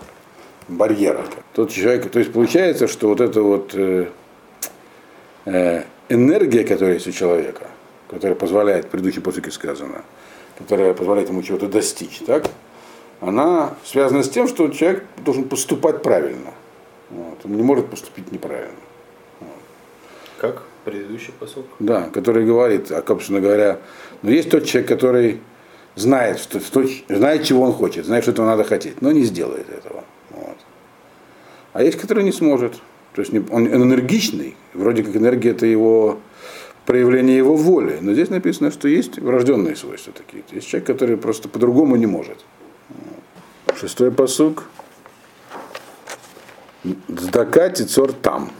барьера. 0.69 1.25
Тот 1.55 1.71
человек, 1.71 2.11
то 2.11 2.19
есть 2.19 2.31
получается, 2.31 2.87
что 2.87 3.09
вот 3.09 3.23
эта 3.23 3.41
вот 3.41 3.71
э, 3.73 4.09
э, 5.47 5.85
энергия, 6.11 6.65
которая 6.65 6.97
есть 6.97 7.07
у 7.07 7.13
человека, 7.13 7.69
которая 8.11 8.35
позволяет, 8.35 8.85
в 8.85 8.89
предыдущей 8.89 9.21
посылке 9.21 9.51
сказано, 9.51 10.03
которая 10.59 10.93
позволяет 10.93 11.31
ему 11.31 11.43
чего-то 11.43 11.67
достичь, 11.67 12.19
так, 12.27 12.45
она 13.23 13.75
связана 13.87 14.23
с 14.23 14.29
тем, 14.29 14.49
что 14.49 14.69
человек 14.69 15.07
должен 15.25 15.45
поступать 15.45 16.03
правильно. 16.03 16.51
Вот. 17.09 17.39
Он 17.45 17.57
не 17.57 17.63
может 17.63 17.87
поступить 17.87 18.31
неправильно. 18.31 18.77
Как? 20.37 20.63
Предыдущий 20.85 21.33
посыл? 21.39 21.65
Да, 21.79 22.09
который 22.13 22.45
говорит, 22.45 22.91
а, 22.91 23.05
собственно 23.07 23.41
говоря, 23.41 23.79
но 24.23 24.31
ну, 24.31 24.35
есть 24.35 24.51
тот 24.51 24.65
человек, 24.65 24.89
который 24.89 25.41
знает, 25.95 26.41
что, 26.41 26.59
что, 26.61 26.85
знает, 27.09 27.45
чего 27.45 27.63
он 27.63 27.73
хочет, 27.73 28.07
знает, 28.07 28.25
что 28.25 28.33
этого 28.33 28.47
надо 28.47 28.65
хотеть, 28.65 29.01
но 29.01 29.13
не 29.13 29.23
сделает 29.23 29.69
этого. 29.71 30.05
Вот. 30.31 30.57
А 31.73 31.83
есть, 31.83 32.01
который 32.01 32.25
не 32.25 32.33
сможет. 32.33 32.75
То 33.15 33.21
есть 33.21 33.33
он 33.51 33.69
энергичный, 33.69 34.57
вроде 34.75 35.05
как 35.05 35.15
энергия 35.15 35.51
это 35.51 35.67
его 35.67 36.19
проявление 36.87 37.37
его 37.37 37.57
воли. 37.57 37.99
Но 38.01 38.13
здесь 38.15 38.31
написано, 38.31 38.73
что 38.73 38.89
есть 38.89 39.19
врожденные 39.19 39.77
свойства 39.77 40.13
такие. 40.13 40.43
Есть 40.51 40.67
человек, 40.69 40.87
который 40.87 41.17
просто 41.17 41.49
по-другому 41.49 41.97
не 41.97 42.07
может. 42.07 42.39
Шестой 43.77 44.11
посук. 44.11 44.65
Сдака 47.07 47.69
тицор 47.69 48.13
там. 48.13 48.51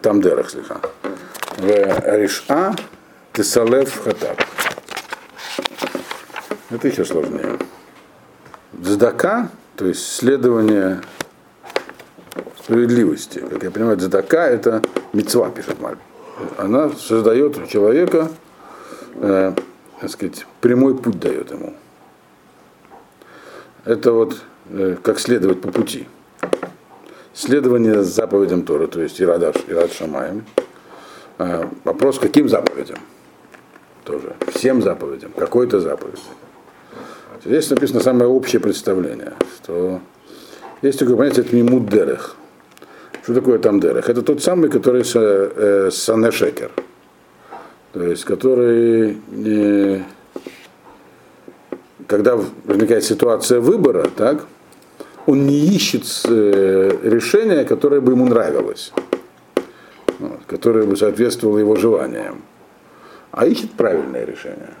Там 0.00 0.22
дерах 0.22 0.50
слегка 0.50 0.80
в 1.56 2.16
Риша 2.16 2.74
Тесалев 3.32 4.02
Хатак. 4.02 4.38
Это 6.70 6.88
еще 6.88 7.04
сложнее. 7.04 7.58
Дздака, 8.72 9.48
то 9.76 9.86
есть 9.86 10.06
следование 10.06 11.00
справедливости. 12.58 13.38
Как 13.38 13.62
я 13.62 13.70
понимаю, 13.70 13.96
дздака 13.96 14.46
это 14.46 14.82
мецва, 15.12 15.50
пишет 15.50 15.80
Маль. 15.80 15.98
Она 16.56 16.90
создает 16.90 17.58
у 17.58 17.66
человека, 17.66 18.28
э, 19.16 19.52
так 20.00 20.10
сказать, 20.10 20.46
прямой 20.60 20.96
путь 20.96 21.20
дает 21.20 21.50
ему. 21.50 21.74
Это 23.84 24.12
вот 24.12 24.42
э, 24.70 24.96
как 25.02 25.20
следовать 25.20 25.60
по 25.60 25.70
пути. 25.70 26.08
Следование 27.34 28.02
заповедям 28.02 28.62
Тора, 28.64 28.86
то 28.86 29.00
есть 29.02 29.20
Ирадаш, 29.20 29.56
Ирад 29.68 29.92
Шамаем, 29.92 30.44
вопрос, 31.38 32.18
каким 32.18 32.48
заповедям? 32.48 32.98
Тоже. 34.04 34.34
Всем 34.54 34.82
заповедям, 34.82 35.32
какой-то 35.36 35.80
заповеди. 35.80 36.20
Здесь 37.44 37.70
написано 37.70 38.00
самое 38.00 38.28
общее 38.28 38.60
представление, 38.60 39.32
что 39.56 40.00
есть 40.82 40.98
такое 40.98 41.16
понятие 41.16 41.44
тмимут 41.44 41.88
дерех. 41.88 42.36
Что 43.22 43.34
такое 43.34 43.58
там 43.58 43.80
дерех? 43.80 44.08
Это 44.10 44.22
тот 44.22 44.42
самый, 44.42 44.68
который 44.68 45.04
с, 45.04 45.14
э, 45.16 45.90
санешекер. 45.90 46.70
То 47.92 48.02
есть, 48.02 48.24
который, 48.24 49.16
э, 49.46 50.00
когда 52.06 52.38
возникает 52.64 53.04
ситуация 53.04 53.60
выбора, 53.60 54.10
так, 54.14 54.44
он 55.26 55.46
не 55.46 55.74
ищет 55.74 56.04
э, 56.28 56.98
решения, 57.02 57.64
которое 57.64 58.00
бы 58.00 58.12
ему 58.12 58.26
нравилось, 58.26 58.92
которое 60.46 60.84
бы 60.84 60.96
соответствовало 60.96 61.58
его 61.58 61.76
желаниям, 61.76 62.42
а 63.30 63.46
ищет 63.46 63.72
правильное 63.72 64.24
решение. 64.24 64.74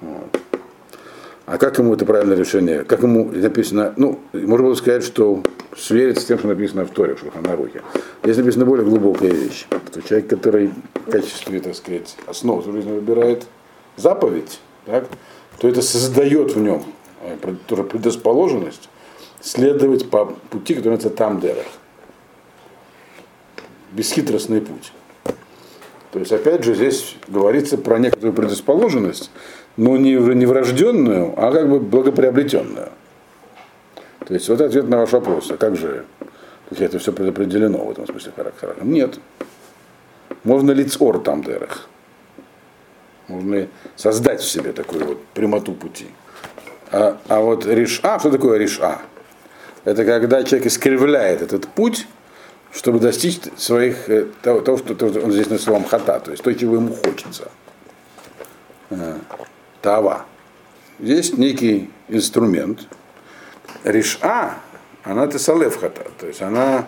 Вот. 0.00 0.40
А 1.44 1.58
как 1.58 1.78
ему 1.78 1.94
это 1.94 2.04
правильное 2.04 2.36
решение? 2.36 2.84
Как 2.84 3.02
ему 3.02 3.30
написано? 3.30 3.94
Ну, 3.96 4.20
можно 4.32 4.66
было 4.66 4.74
сказать, 4.74 5.02
что 5.02 5.42
сверить 5.76 6.18
с 6.18 6.24
тем, 6.24 6.38
что 6.38 6.48
написано 6.48 6.84
в 6.84 6.90
Торе, 6.90 7.14
в 7.14 7.20
Шуханарухе. 7.20 7.82
Здесь 8.22 8.36
написана 8.36 8.64
более 8.64 8.86
глубокая 8.86 9.30
вещь. 9.30 9.66
Что 9.90 10.02
человек, 10.02 10.28
который 10.28 10.72
в 10.94 11.10
качестве, 11.10 11.60
так 11.60 11.74
сказать, 11.74 12.16
основы 12.26 12.62
своей 12.62 12.78
жизни 12.78 12.92
выбирает 12.92 13.46
заповедь, 13.96 14.60
так, 14.86 15.06
то 15.58 15.68
это 15.68 15.82
создает 15.82 16.54
в 16.54 16.60
нем 16.60 16.84
э, 17.22 17.36
предрасположенность 17.36 18.88
следовать 19.40 20.08
по 20.08 20.26
пути, 20.50 20.74
который 20.74 20.94
называется 20.94 21.10
Тамдерах. 21.10 21.66
Бесхитростный 23.92 24.60
путь. 24.60 24.92
То 26.12 26.18
есть, 26.18 26.32
опять 26.32 26.64
же, 26.64 26.74
здесь 26.74 27.16
говорится 27.28 27.78
про 27.78 27.98
некоторую 27.98 28.34
предрасположенность, 28.34 29.30
но 29.76 29.96
не, 29.96 30.16
врожденную, 30.16 31.32
а 31.36 31.52
как 31.52 31.68
бы 31.68 31.80
благоприобретенную. 31.80 32.90
То 34.26 34.34
есть 34.34 34.48
вот 34.48 34.60
ответ 34.60 34.88
на 34.88 34.98
ваш 34.98 35.12
вопрос, 35.12 35.50
а 35.50 35.56
как 35.56 35.76
же 35.76 36.04
есть 36.72 36.82
это 36.82 36.98
все 36.98 37.12
предопределено 37.12 37.78
в 37.84 37.90
этом 37.90 38.06
смысле 38.06 38.32
характером? 38.34 38.92
Нет. 38.92 39.18
Можно 40.44 40.70
лицор 40.72 41.20
там 41.20 41.42
дерах. 41.42 41.88
Можно 43.28 43.68
создать 43.96 44.40
в 44.40 44.50
себе 44.50 44.72
такую 44.72 45.04
вот 45.06 45.24
прямоту 45.34 45.72
пути. 45.72 46.06
А, 46.90 47.18
а 47.28 47.40
вот 47.40 47.66
реша, 47.66 48.18
что 48.18 48.30
такое 48.30 48.58
реша? 48.58 49.00
Это 49.84 50.04
когда 50.04 50.42
человек 50.44 50.66
искривляет 50.66 51.42
этот 51.42 51.68
путь, 51.68 52.06
чтобы 52.72 52.98
достичь 52.98 53.40
своих, 53.56 54.08
э, 54.08 54.26
того, 54.42 54.60
того 54.60 54.78
что 54.78 54.94
он 55.06 55.32
здесь 55.32 55.50
на 55.50 55.58
словом 55.58 55.84
хата, 55.84 56.20
то 56.20 56.30
есть 56.30 56.42
то, 56.42 56.52
чего 56.54 56.76
ему 56.76 56.94
хочется. 56.94 57.50
Э, 58.90 59.18
Тава. 59.82 60.24
Есть 60.98 61.36
некий 61.36 61.90
инструмент. 62.08 62.86
Реша, 63.84 64.54
она 65.02 65.26
тесалев 65.26 65.78
хата, 65.78 66.06
то 66.18 66.26
есть 66.26 66.40
она 66.40 66.86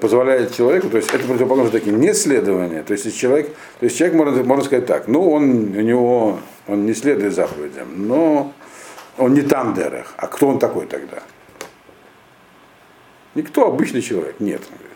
позволяет 0.00 0.54
человеку, 0.54 0.88
то 0.88 0.98
есть 0.98 1.12
это 1.12 1.26
противоположно 1.26 1.72
таким 1.72 2.00
неследование, 2.00 2.82
то 2.82 2.92
есть 2.92 3.18
человек, 3.18 3.48
то 3.80 3.86
есть 3.86 3.96
человек 3.96 4.16
можно, 4.16 4.44
можно 4.44 4.64
сказать 4.64 4.86
так, 4.86 5.08
ну 5.08 5.32
он 5.32 5.76
у 5.76 5.80
него, 5.80 6.38
он 6.68 6.86
не 6.86 6.94
следует 6.94 7.34
заповедям, 7.34 8.06
но 8.06 8.52
он 9.18 9.34
не 9.34 9.42
там 9.42 9.74
дерах, 9.74 10.14
а 10.16 10.28
кто 10.28 10.48
он 10.48 10.58
такой 10.58 10.86
тогда? 10.86 11.22
Никто 13.34 13.66
обычный 13.66 14.02
человек, 14.02 14.36
нет. 14.40 14.60
Он 14.70 14.76
говорит. 14.76 14.91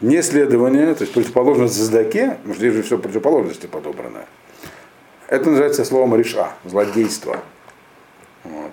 Неследование, 0.00 0.94
то 0.94 1.02
есть 1.02 1.14
противоположность 1.14 1.74
заздаке, 1.74 2.32
потому 2.42 2.54
что 2.54 2.60
здесь 2.60 2.74
же 2.74 2.82
все 2.82 2.98
противоположности 2.98 3.66
подобрано. 3.66 4.26
Это 5.28 5.48
называется 5.48 5.84
словом 5.84 6.14
реша, 6.16 6.52
злодейство. 6.64 7.40
Вот. 8.44 8.72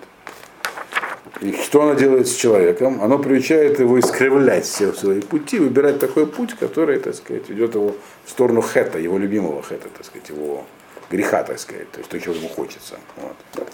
И 1.40 1.52
что 1.52 1.82
оно 1.82 1.94
делает 1.94 2.28
с 2.28 2.34
человеком? 2.34 3.02
Оно 3.02 3.18
приучает 3.18 3.80
его 3.80 3.98
искривлять 3.98 4.64
все 4.64 4.92
свои 4.92 5.20
пути, 5.20 5.58
выбирать 5.58 5.98
такой 5.98 6.26
путь, 6.26 6.54
который, 6.54 6.98
так 7.00 7.14
сказать, 7.14 7.48
ведет 7.48 7.74
его 7.74 7.96
в 8.24 8.30
сторону 8.30 8.62
хета, 8.62 8.98
его 8.98 9.18
любимого 9.18 9.62
хета, 9.62 9.88
так 9.96 10.06
сказать, 10.06 10.28
его 10.28 10.64
греха, 11.10 11.42
так 11.42 11.58
сказать, 11.58 11.90
то 11.90 11.98
есть 11.98 12.10
то, 12.10 12.20
чего 12.20 12.34
ему 12.34 12.48
хочется. 12.48 12.96
Вот. 13.16 13.68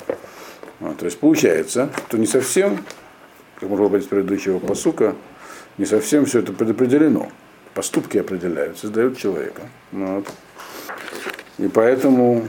Вот, 0.81 0.99
то 0.99 1.05
есть 1.05 1.19
получается, 1.19 1.91
что 2.09 2.17
не 2.17 2.27
совсем, 2.27 2.83
как 3.59 3.69
можно 3.69 3.89
было 3.89 3.99
из 3.99 4.07
предыдущего 4.07 4.59
посука, 4.59 5.15
не 5.81 5.87
совсем 5.87 6.27
все 6.27 6.41
это 6.41 6.53
предопределено. 6.53 7.33
Поступки 7.73 8.19
определяют, 8.19 8.77
создают 8.77 9.17
человека. 9.17 9.63
Вот. 9.93 10.27
И 11.57 11.69
поэтому 11.69 12.47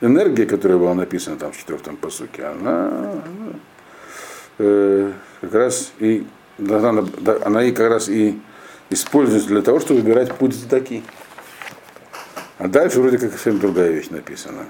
энергия, 0.00 0.46
которая 0.46 0.78
была 0.78 0.94
написана 0.94 1.36
там 1.36 1.50
в 1.50 1.58
четвертом 1.58 1.96
посуке, 1.96 2.44
она 2.44 3.14
э, 4.58 5.10
как 5.40 5.52
раз 5.52 5.92
и 5.98 6.28
она, 6.60 7.04
она 7.44 7.64
и 7.64 7.72
как 7.72 7.88
раз 7.88 8.08
и 8.08 8.40
используется 8.88 9.48
для 9.48 9.62
того, 9.62 9.80
чтобы 9.80 10.02
выбирать 10.02 10.32
путь 10.32 10.54
задаки. 10.54 11.02
А 12.58 12.68
дальше 12.68 13.00
вроде 13.00 13.18
как 13.18 13.32
совсем 13.32 13.58
другая 13.58 13.90
вещь 13.90 14.10
написана. 14.10 14.66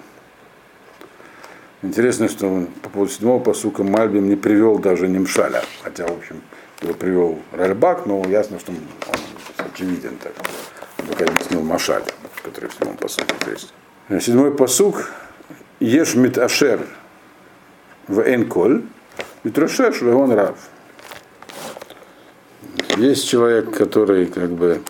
Интересно, 1.83 2.31
что 2.31 2.47
он 2.47 2.67
по 2.81 2.89
поводу 2.89 3.13
седьмого 3.13 3.43
посука 3.43 3.85
Мальбим 3.85 4.27
не 4.27 4.37
привел 4.37 4.79
даже 4.79 5.07
Немшаля, 5.07 5.63
хотя, 5.83 6.07
в 6.07 6.13
общем, 6.13 6.41
его 6.85 6.95
привел 6.95 7.39
Ральбак, 7.53 8.07
но 8.07 8.25
ясно, 8.29 8.59
что 8.59 8.73
он, 8.73 8.79
очевиден 9.73 10.17
так. 10.23 10.33
Только 10.97 11.25
объяснил 11.25 11.63
Машаль, 11.63 12.05
который 12.43 12.69
в 12.69 12.75
седьмом 12.75 12.97
посуке 12.97 13.35
есть. 13.51 13.73
Седьмой 14.21 14.55
посук 14.55 15.11
Еш 15.81 16.15
миташер 16.15 16.87
в 18.07 18.21
энколь, 18.21 18.83
митрошеш 19.43 20.03
в 20.03 20.17
он 20.17 20.33
рав. 20.33 20.57
Есть 22.97 23.29
человек, 23.29 23.77
который 23.77 24.27
как 24.27 24.51
бы 24.51 24.81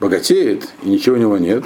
богатеет, 0.00 0.68
и 0.82 0.88
ничего 0.90 1.16
у 1.16 1.18
него 1.18 1.38
нет. 1.38 1.64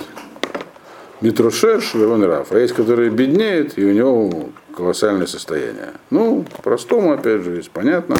Митрошеш 1.20 1.94
в 1.94 2.11
он 2.11 2.24
рав. 2.24 2.53
А 2.53 2.59
есть, 2.59 2.74
который 2.74 3.09
беднеет, 3.09 3.79
и 3.79 3.85
у 3.85 3.92
него 3.92 4.50
колоссальное 4.77 5.27
состояние. 5.27 5.92
Ну, 6.11 6.44
простому, 6.62 7.12
опять 7.12 7.42
же, 7.42 7.57
есть 7.57 7.70
понятно. 7.70 8.16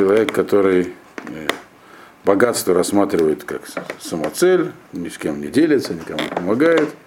Человек, 0.00 0.32
который 0.32 0.94
э, 1.28 1.48
богатство 2.24 2.74
рассматривает 2.74 3.44
как 3.44 3.62
самоцель, 4.00 4.72
ни 4.92 5.08
с 5.08 5.18
кем 5.18 5.40
не 5.40 5.48
делится, 5.48 5.94
никому 5.94 6.22
не 6.22 6.28
помогает– 6.28 6.88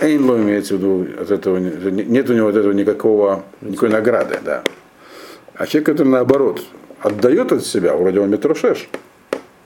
Эйнло 0.00 0.36
имеется 0.36 0.74
в 0.74 0.78
виду, 0.78 1.06
от 1.20 1.30
этого, 1.30 1.58
нет 1.58 2.30
у 2.30 2.32
него 2.32 2.48
от 2.48 2.56
этого 2.56 2.72
никакого, 2.72 3.44
никакой 3.60 3.90
награды, 3.90 4.38
да. 4.42 4.64
А 5.54 5.66
человек, 5.66 5.86
который 5.86 6.08
наоборот 6.08 6.64
отдает 7.00 7.52
от 7.52 7.66
себя, 7.66 7.94
вроде 7.94 8.20
он 8.20 8.30
метрошеш, 8.30 8.88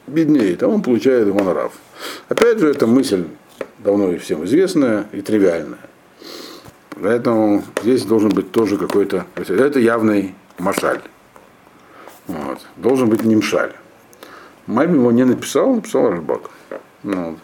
беднеет, 0.09 0.63
а 0.65 0.69
он 0.69 0.83
получает 0.83 1.33
гонорав. 1.33 1.73
Опять 2.29 2.59
же, 2.59 2.69
эта 2.69 2.89
мысль 2.89 3.25
давно 3.79 4.11
и 4.11 4.19
всем 4.19 4.45
известная 4.45 5.07
и 5.13 5.21
тривиальная. 5.21 5.79
Поэтому 7.01 7.63
здесь 7.83 8.05
должен 8.05 8.31
быть 8.31 8.51
тоже 8.51 8.77
какой-то, 8.77 9.27
это 9.37 9.79
явный 9.79 10.35
машаль. 10.59 11.01
Вот. 12.27 12.61
Должен 12.77 13.09
быть 13.09 13.25
нимшаль. 13.25 13.73
Мальбим 14.67 15.01
его 15.01 15.13
не 15.13 15.25
написал, 15.25 15.75
написал 15.75 16.11
Рыбак. 16.11 16.51
Вот. 17.03 17.39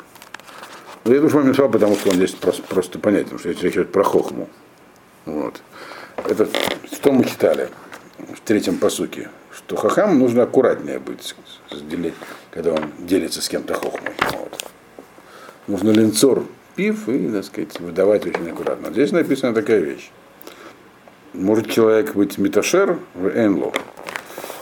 Но 1.05 1.15
я 1.15 1.21
думаю, 1.21 1.47
написал, 1.47 1.69
потому 1.69 1.97
что 1.97 2.11
он 2.11 2.17
здесь 2.17 2.33
просто, 2.33 2.63
просто 2.63 2.99
понятен, 2.99 3.39
что 3.39 3.49
речь 3.51 3.63
идет 3.63 3.93
про 3.93 4.05
хохму. 4.05 4.49
Вот. 5.27 5.63
Это 6.17 6.49
что 6.93 7.13
мы 7.13 7.25
читали 7.25 7.71
в 8.19 8.41
третьем 8.41 8.77
посуке, 8.77 9.31
что 9.53 9.77
хахам 9.77 10.19
нужно 10.19 10.43
аккуратнее 10.43 10.99
быть, 10.99 11.35
когда 12.51 12.73
он 12.73 12.91
делится 12.99 13.41
с 13.41 13.49
кем-то 13.49 13.75
хохмой. 13.75 14.13
Вот. 14.33 14.65
Нужно 15.67 15.91
линцор 15.91 16.45
пив 16.75 17.09
и, 17.09 17.29
так 17.29 17.45
сказать, 17.45 17.81
выдавать 17.81 18.27
очень 18.27 18.51
аккуратно. 18.51 18.91
Здесь 18.91 19.13
написана 19.13 19.55
такая 19.55 19.81
вещь. 19.81 20.11
Может 21.33 21.71
человек 21.71 22.15
быть 22.15 22.39
меташер 22.39 22.99
в 23.15 23.29
энло, 23.29 23.73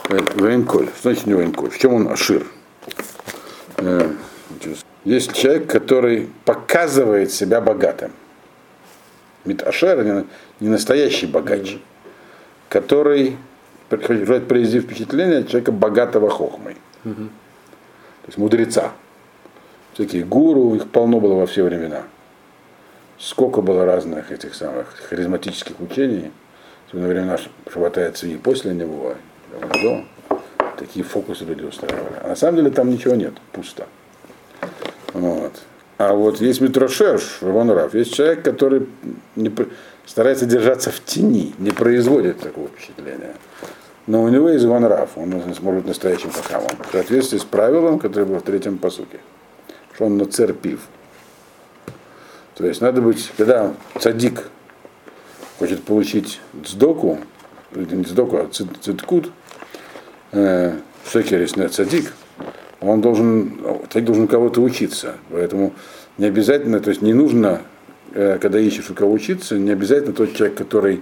в 0.09 0.53
энколь. 0.53 0.87
Что 0.87 1.09
значит 1.09 1.27
у 1.27 1.29
него 1.29 1.43
энколь? 1.43 1.69
В 1.69 1.77
чем 1.77 1.93
он 1.93 2.07
ашир? 2.07 2.45
Э, 3.77 4.11
есть 5.05 5.33
человек, 5.33 5.69
который 5.69 6.29
показывает 6.45 7.31
себя 7.31 7.61
богатым. 7.61 8.11
Миташер 9.45 10.03
не, 10.03 10.25
не 10.59 10.69
настоящий 10.69 11.25
богач, 11.25 11.77
который 12.67 13.37
желает 13.89 14.47
произвести 14.47 14.81
впечатление 14.81 15.45
человека 15.45 15.71
богатого 15.71 16.29
хохмой. 16.29 16.75
То 17.03 18.27
есть 18.27 18.37
мудреца. 18.37 18.91
Всякие 19.93 20.23
гуру, 20.23 20.75
их 20.75 20.89
полно 20.89 21.19
было 21.19 21.35
во 21.35 21.45
все 21.45 21.63
времена. 21.63 22.03
Сколько 23.17 23.61
было 23.61 23.85
разных 23.85 24.31
этих 24.31 24.55
самых 24.55 24.87
харизматических 25.09 25.79
учений, 25.79 26.31
на 26.93 27.07
времена 27.07 27.37
хватает 27.65 28.21
и 28.23 28.37
после 28.37 28.73
него, 28.73 29.15
до, 29.83 30.03
такие 30.77 31.03
фокусы 31.03 31.45
люди 31.45 31.63
устраивали. 31.63 32.19
А 32.23 32.29
на 32.29 32.35
самом 32.35 32.57
деле 32.57 32.69
там 32.71 32.89
ничего 32.89 33.15
нет, 33.15 33.33
пусто. 33.51 33.87
Вот. 35.13 35.53
А 35.97 36.13
вот 36.13 36.39
есть 36.39 36.61
Митрошеш, 36.61 37.39
Равонрав, 37.41 37.93
есть 37.93 38.13
человек, 38.13 38.43
который 38.43 38.87
не, 39.35 39.51
старается 40.05 40.45
держаться 40.45 40.91
в 40.91 41.03
тени, 41.03 41.53
не 41.59 41.71
производит 41.71 42.39
такого 42.39 42.69
впечатления. 42.69 43.35
Но 44.07 44.23
у 44.23 44.29
него 44.29 44.49
есть 44.49 44.65
Ванрав, 44.65 45.11
он 45.17 45.29
может 45.29 45.61
быть 45.61 45.85
настоящим 45.85 46.31
хахамом. 46.31 46.69
В 46.89 46.91
соответствии 46.91 47.37
с 47.37 47.43
правилом, 47.43 47.99
которое 47.99 48.25
было 48.25 48.39
в 48.39 48.43
третьем 48.43 48.77
посуке. 48.77 49.19
Что 49.93 50.05
он 50.05 50.17
нацерпив. 50.17 50.79
То 52.55 52.65
есть 52.65 52.81
надо 52.81 53.01
быть, 53.01 53.31
когда 53.37 53.73
цадик 53.99 54.49
хочет 55.59 55.83
получить 55.83 56.39
цдоку, 56.65 57.19
не 57.73 58.03
цдоку, 58.03 58.37
а 58.37 58.49
циткут, 58.49 59.31
э, 60.31 60.73
шекер, 61.09 61.69
цадик, 61.69 62.13
он 62.81 63.01
должен, 63.01 63.59
цадик 63.89 64.05
должен 64.05 64.27
кого-то 64.27 64.61
учиться. 64.61 65.15
Поэтому 65.29 65.73
не 66.17 66.25
обязательно, 66.25 66.79
то 66.79 66.89
есть 66.89 67.01
не 67.01 67.13
нужно, 67.13 67.61
э, 68.13 68.37
когда 68.41 68.59
ищешь 68.59 68.89
у 68.89 68.93
кого 68.93 69.11
учиться, 69.11 69.57
не 69.57 69.71
обязательно 69.71 70.13
тот 70.13 70.33
человек, 70.33 70.57
который 70.57 71.01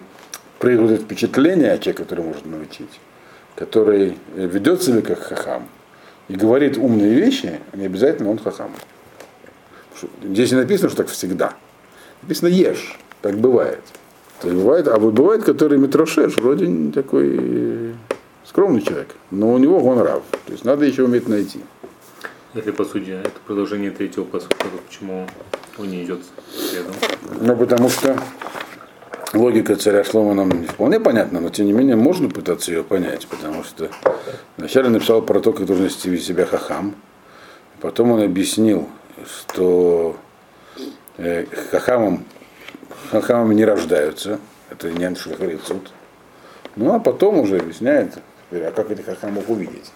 производит 0.60 1.02
впечатление, 1.02 1.72
а 1.72 1.78
человек, 1.78 1.98
который 1.98 2.24
может 2.24 2.46
научить, 2.46 3.00
который 3.56 4.18
ведет 4.36 4.82
себя 4.84 5.02
как 5.02 5.20
хахам 5.20 5.68
и 6.28 6.36
говорит 6.36 6.78
умные 6.78 7.14
вещи, 7.14 7.60
не 7.74 7.86
обязательно 7.86 8.30
он 8.30 8.40
хахам. 8.40 8.72
Здесь 10.24 10.52
не 10.52 10.58
написано, 10.58 10.90
что 10.90 10.98
так 10.98 11.08
всегда. 11.08 11.54
Написано 12.22 12.50
ешь, 12.50 12.98
так 13.22 13.38
бывает. 13.38 13.82
То 14.42 14.50
есть 14.50 14.62
бывает, 14.62 14.88
а 14.88 14.98
вот 14.98 15.14
бывает, 15.14 15.44
который 15.44 15.78
метрошеш, 15.78 16.36
вроде 16.38 16.92
такой 16.92 17.96
скромный 18.46 18.82
человек, 18.82 19.16
но 19.32 19.54
у 19.54 19.58
него 19.58 19.80
он 19.80 20.00
рав. 20.00 20.24
То 20.46 20.52
есть 20.52 20.64
надо 20.64 20.86
еще 20.86 21.04
уметь 21.04 21.28
найти. 21.28 21.60
Если 22.54 22.72
по 22.72 22.86
сути 22.86 23.12
это 23.12 23.40
продолжение 23.46 23.92
третьего 23.92 24.24
посука, 24.24 24.56
то 24.58 24.66
почему 24.88 25.28
он 25.78 25.90
не 25.90 26.04
идет 26.04 26.22
следом? 26.52 26.94
Ну, 27.42 27.56
потому 27.56 27.90
что 27.90 28.18
логика 29.34 29.76
царя 29.76 30.04
Шлома 30.04 30.34
нам 30.34 30.50
не 30.62 30.68
вполне 30.68 31.00
понятна, 31.00 31.40
но 31.42 31.50
тем 31.50 31.66
не 31.66 31.74
менее 31.74 31.96
можно 31.96 32.30
пытаться 32.30 32.72
ее 32.72 32.84
понять, 32.84 33.28
потому 33.28 33.64
что 33.64 33.90
вначале 34.56 34.90
написал 34.90 35.22
про 35.22 35.40
то, 35.40 35.52
как 35.52 35.66
должен 35.66 35.86
вести 35.86 36.18
себя 36.18 36.46
хахам, 36.46 36.96
потом 37.82 38.12
он 38.12 38.22
объяснил, 38.22 38.88
что 39.26 40.16
э, 41.18 41.46
хахамом, 41.72 42.24
хахамами 43.10 43.54
не 43.54 43.66
рождаются, 43.66 44.40
это 44.70 44.92
не 44.92 45.16
суд. 45.16 45.92
Ну 46.76 46.94
а 46.94 47.00
потом 47.00 47.40
уже 47.40 47.58
объясняет, 47.58 48.20
а 48.52 48.72
как 48.72 48.92
этих 48.92 49.06
хахамов 49.06 49.50
увидеть. 49.50 49.92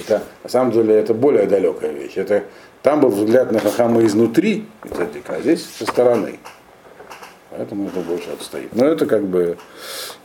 Это, 0.00 0.22
на 0.42 0.48
самом 0.48 0.72
деле 0.72 0.94
это 0.94 1.14
более 1.14 1.46
далекая 1.46 1.92
вещь. 1.92 2.16
Это, 2.16 2.44
там 2.82 3.00
был 3.00 3.10
взгляд 3.10 3.52
на 3.52 3.60
хахама 3.60 4.04
изнутри, 4.04 4.66
а 5.28 5.40
здесь 5.40 5.66
со 5.78 5.84
стороны. 5.84 6.38
Поэтому 7.50 7.88
это 7.88 8.00
больше 8.00 8.30
отстоит. 8.30 8.74
Но 8.74 8.86
это 8.86 9.04
как 9.04 9.24
бы 9.24 9.58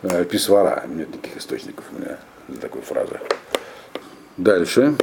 э, 0.02 0.24
писвара. 0.24 0.86
Нет 0.88 1.12
таких 1.12 1.38
источников 1.38 1.84
у 1.92 2.00
меня 2.00 2.18
для 2.48 2.58
такой 2.58 2.82
фразы. 2.82 3.20
Дальше. 4.38 4.96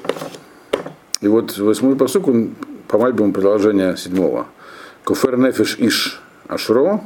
И 1.21 1.29
вот 1.29 1.59
восьмой 1.59 1.97
посук, 1.97 2.29
он 2.29 2.55
по 2.89 2.99
мальбиму 2.99 3.33
продолжение 3.33 3.97
седьмого. 3.97 4.47
Куфер 5.05 5.37
нефиш 5.37 5.77
иш 5.79 6.23
ашро, 6.49 7.03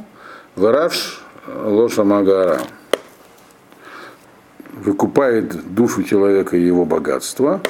вараш 0.59 1.21
лоша 1.47 2.03
магара. 2.03 2.61
Выкупает 4.73 5.73
душу 5.73 6.03
человека 6.03 6.55
и 6.55 6.65
его 6.65 6.85
богатство, 6.85 7.61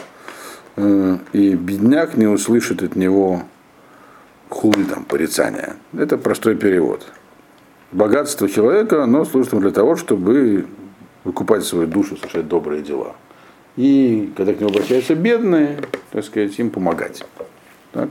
э, 0.75 1.17
и 1.33 1.55
бедняк 1.55 2.17
не 2.17 2.27
услышит 2.27 2.83
от 2.83 2.95
него 2.95 3.43
хулы, 4.49 4.83
там, 4.85 5.05
порицания. 5.05 5.75
Это 5.93 6.17
простой 6.17 6.55
перевод 6.55 7.05
богатство 7.91 8.49
человека, 8.49 9.03
оно 9.03 9.25
служит 9.25 9.57
для 9.59 9.71
того, 9.71 9.95
чтобы 9.95 10.65
выкупать 11.23 11.63
свою 11.65 11.87
душу, 11.87 12.17
совершать 12.17 12.47
добрые 12.47 12.81
дела. 12.81 13.15
И 13.75 14.31
когда 14.35 14.53
к 14.53 14.59
нему 14.59 14.69
обращаются 14.69 15.15
бедные, 15.15 15.79
так 16.11 16.25
сказать, 16.25 16.57
им 16.59 16.69
помогать. 16.69 17.23
Так? 17.91 18.09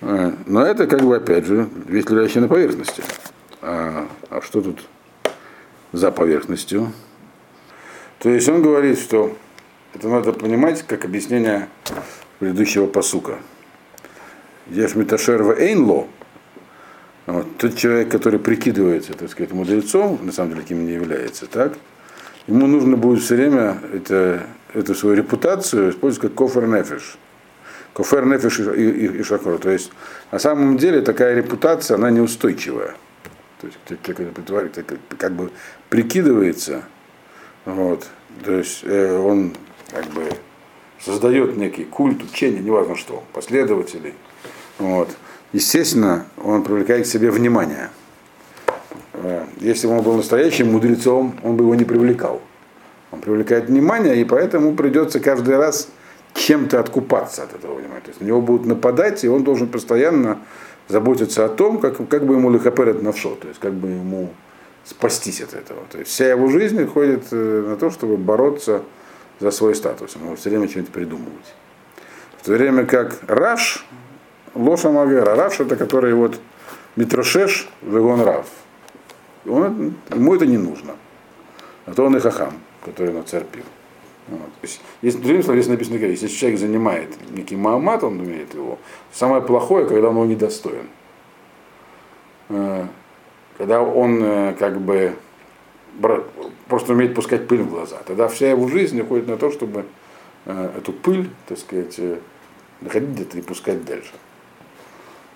Э, 0.00 0.32
но 0.46 0.64
это 0.64 0.86
как 0.86 1.02
бы 1.02 1.16
опять 1.16 1.46
же 1.46 1.68
вещь, 1.86 2.06
лежащая 2.08 2.42
на 2.42 2.48
поверхности. 2.48 3.02
А, 3.62 4.08
а 4.30 4.40
что 4.42 4.60
тут 4.60 4.86
за 5.92 6.10
поверхностью? 6.10 6.92
То 8.18 8.28
есть 8.30 8.48
он 8.48 8.62
говорит, 8.62 8.98
что 8.98 9.36
это 9.94 10.08
надо 10.08 10.32
понимать 10.32 10.82
как 10.82 11.04
объяснение 11.04 11.68
предыдущего 12.38 12.86
посука. 12.86 13.38
Ешь 14.66 14.94
меташерва 14.94 15.58
эйнло, 15.58 16.06
вот. 17.26 17.58
Тот 17.58 17.76
человек, 17.76 18.08
который 18.08 18.38
прикидывается, 18.38 19.12
так 19.12 19.28
сказать, 19.30 19.52
мудрецом, 19.52 20.20
на 20.22 20.32
самом 20.32 20.50
деле 20.52 20.62
кем 20.62 20.86
не 20.86 20.92
является, 20.92 21.46
так, 21.46 21.74
ему 22.46 22.66
нужно 22.66 22.96
будет 22.96 23.22
все 23.22 23.34
время 23.34 23.78
это, 23.92 24.46
эту 24.72 24.94
свою 24.94 25.16
репутацию 25.16 25.90
использовать 25.90 26.28
как 26.28 26.34
кофер 26.34 26.66
нефиш. 26.68 27.18
Кофер 27.94 28.26
нефиш 28.26 28.60
и, 28.60 28.62
и, 28.62 29.18
и 29.18 29.22
шакор. 29.24 29.58
То 29.58 29.70
есть 29.70 29.90
на 30.30 30.38
самом 30.38 30.76
деле 30.76 31.00
такая 31.00 31.34
репутация, 31.34 31.96
она 31.96 32.10
неустойчивая. 32.10 32.94
То 33.86 33.94
есть 33.94 34.46
человек 34.46 34.78
это 34.78 34.96
как 35.16 35.32
бы 35.32 35.50
прикидывается, 35.88 36.84
вот, 37.64 38.06
то 38.44 38.52
есть 38.52 38.80
э, 38.84 39.18
он 39.18 39.54
как 39.90 40.06
бы 40.06 40.28
создает 41.00 41.56
некий 41.56 41.84
культ, 41.84 42.22
учение, 42.22 42.62
неважно 42.62 42.96
что, 42.96 43.24
последователей. 43.32 44.14
Вот 44.78 45.08
естественно, 45.52 46.26
он 46.36 46.62
привлекает 46.62 47.06
к 47.06 47.08
себе 47.08 47.30
внимание. 47.30 47.90
Э, 49.14 49.44
если 49.58 49.86
бы 49.86 49.96
он 49.96 50.02
был 50.02 50.14
настоящим 50.14 50.72
мудрецом, 50.72 51.38
он 51.42 51.56
бы 51.56 51.64
его 51.64 51.74
не 51.74 51.84
привлекал. 51.84 52.40
Он 53.10 53.20
привлекает 53.20 53.68
внимание, 53.68 54.20
и 54.20 54.24
поэтому 54.24 54.74
придется 54.74 55.20
каждый 55.20 55.56
раз 55.56 55.88
чем-то 56.34 56.80
откупаться 56.80 57.44
от 57.44 57.54
этого 57.54 57.74
внимания. 57.74 58.02
То 58.02 58.10
есть 58.10 58.20
на 58.20 58.26
него 58.26 58.40
будут 58.40 58.66
нападать, 58.66 59.24
и 59.24 59.28
он 59.28 59.44
должен 59.44 59.68
постоянно 59.68 60.38
заботиться 60.88 61.44
о 61.44 61.48
том, 61.48 61.78
как, 61.78 62.08
как 62.08 62.26
бы 62.26 62.34
ему 62.34 62.50
лихоперет 62.50 63.02
навшо, 63.02 63.34
то 63.34 63.48
есть 63.48 63.60
как 63.60 63.72
бы 63.72 63.88
ему 63.88 64.30
спастись 64.84 65.40
от 65.40 65.54
этого. 65.54 65.80
То 65.90 65.98
есть 65.98 66.10
вся 66.10 66.30
его 66.30 66.48
жизнь 66.48 66.82
уходит 66.82 67.24
э, 67.32 67.64
на 67.66 67.76
то, 67.76 67.90
чтобы 67.90 68.16
бороться 68.16 68.82
за 69.40 69.50
свой 69.50 69.74
статус. 69.74 70.16
Он 70.16 70.36
все 70.36 70.50
время 70.50 70.68
что-нибудь 70.68 70.92
придумывать. 70.92 71.54
В 72.40 72.46
то 72.46 72.52
время 72.52 72.86
как 72.86 73.18
Раш, 73.26 73.84
Лоша 74.54 74.90
Магера. 74.90 75.34
Рав 75.34 75.60
это 75.60 75.76
который 75.76 76.14
вот 76.14 76.38
Митрошеш, 76.94 77.68
Вегон 77.82 78.22
Рав. 78.22 78.46
Он, 79.46 79.94
ему 80.10 80.34
это 80.34 80.46
не 80.46 80.56
нужно. 80.56 80.94
А 81.84 81.92
то 81.92 82.04
он 82.04 82.16
и 82.16 82.20
хахам, 82.20 82.54
который 82.84 83.12
на 83.12 83.22
царь 83.22 83.44
пил. 83.44 83.64
Вот. 84.28 84.52
То 84.60 84.62
есть, 84.62 84.80
если, 85.02 85.20
другим 85.20 85.42
словом, 85.42 85.60
здесь 85.60 85.70
написано, 85.70 85.96
если 85.96 86.26
человек 86.26 86.58
занимает 86.58 87.30
некий 87.30 87.56
Маамат, 87.56 88.02
он 88.02 88.20
умеет 88.20 88.54
его. 88.54 88.78
Самое 89.12 89.40
плохое, 89.40 89.86
когда 89.86 90.08
он 90.08 90.16
его 90.16 90.24
недостоин. 90.26 90.88
Э, 92.48 92.86
когда 93.56 93.82
он 93.82 94.22
э, 94.22 94.54
как 94.58 94.80
бы 94.80 95.14
просто 96.68 96.92
умеет 96.92 97.14
пускать 97.14 97.46
пыль 97.46 97.62
в 97.62 97.70
глаза. 97.70 97.98
Тогда 98.04 98.28
вся 98.28 98.50
его 98.50 98.68
жизнь 98.68 99.00
уходит 99.00 99.28
на 99.28 99.36
то, 99.36 99.50
чтобы 99.50 99.86
э, 100.44 100.70
эту 100.76 100.92
пыль, 100.92 101.30
так 101.46 101.58
сказать, 101.58 101.98
находить 102.80 103.10
где-то 103.10 103.38
и 103.38 103.42
пускать 103.42 103.84
дальше. 103.84 104.12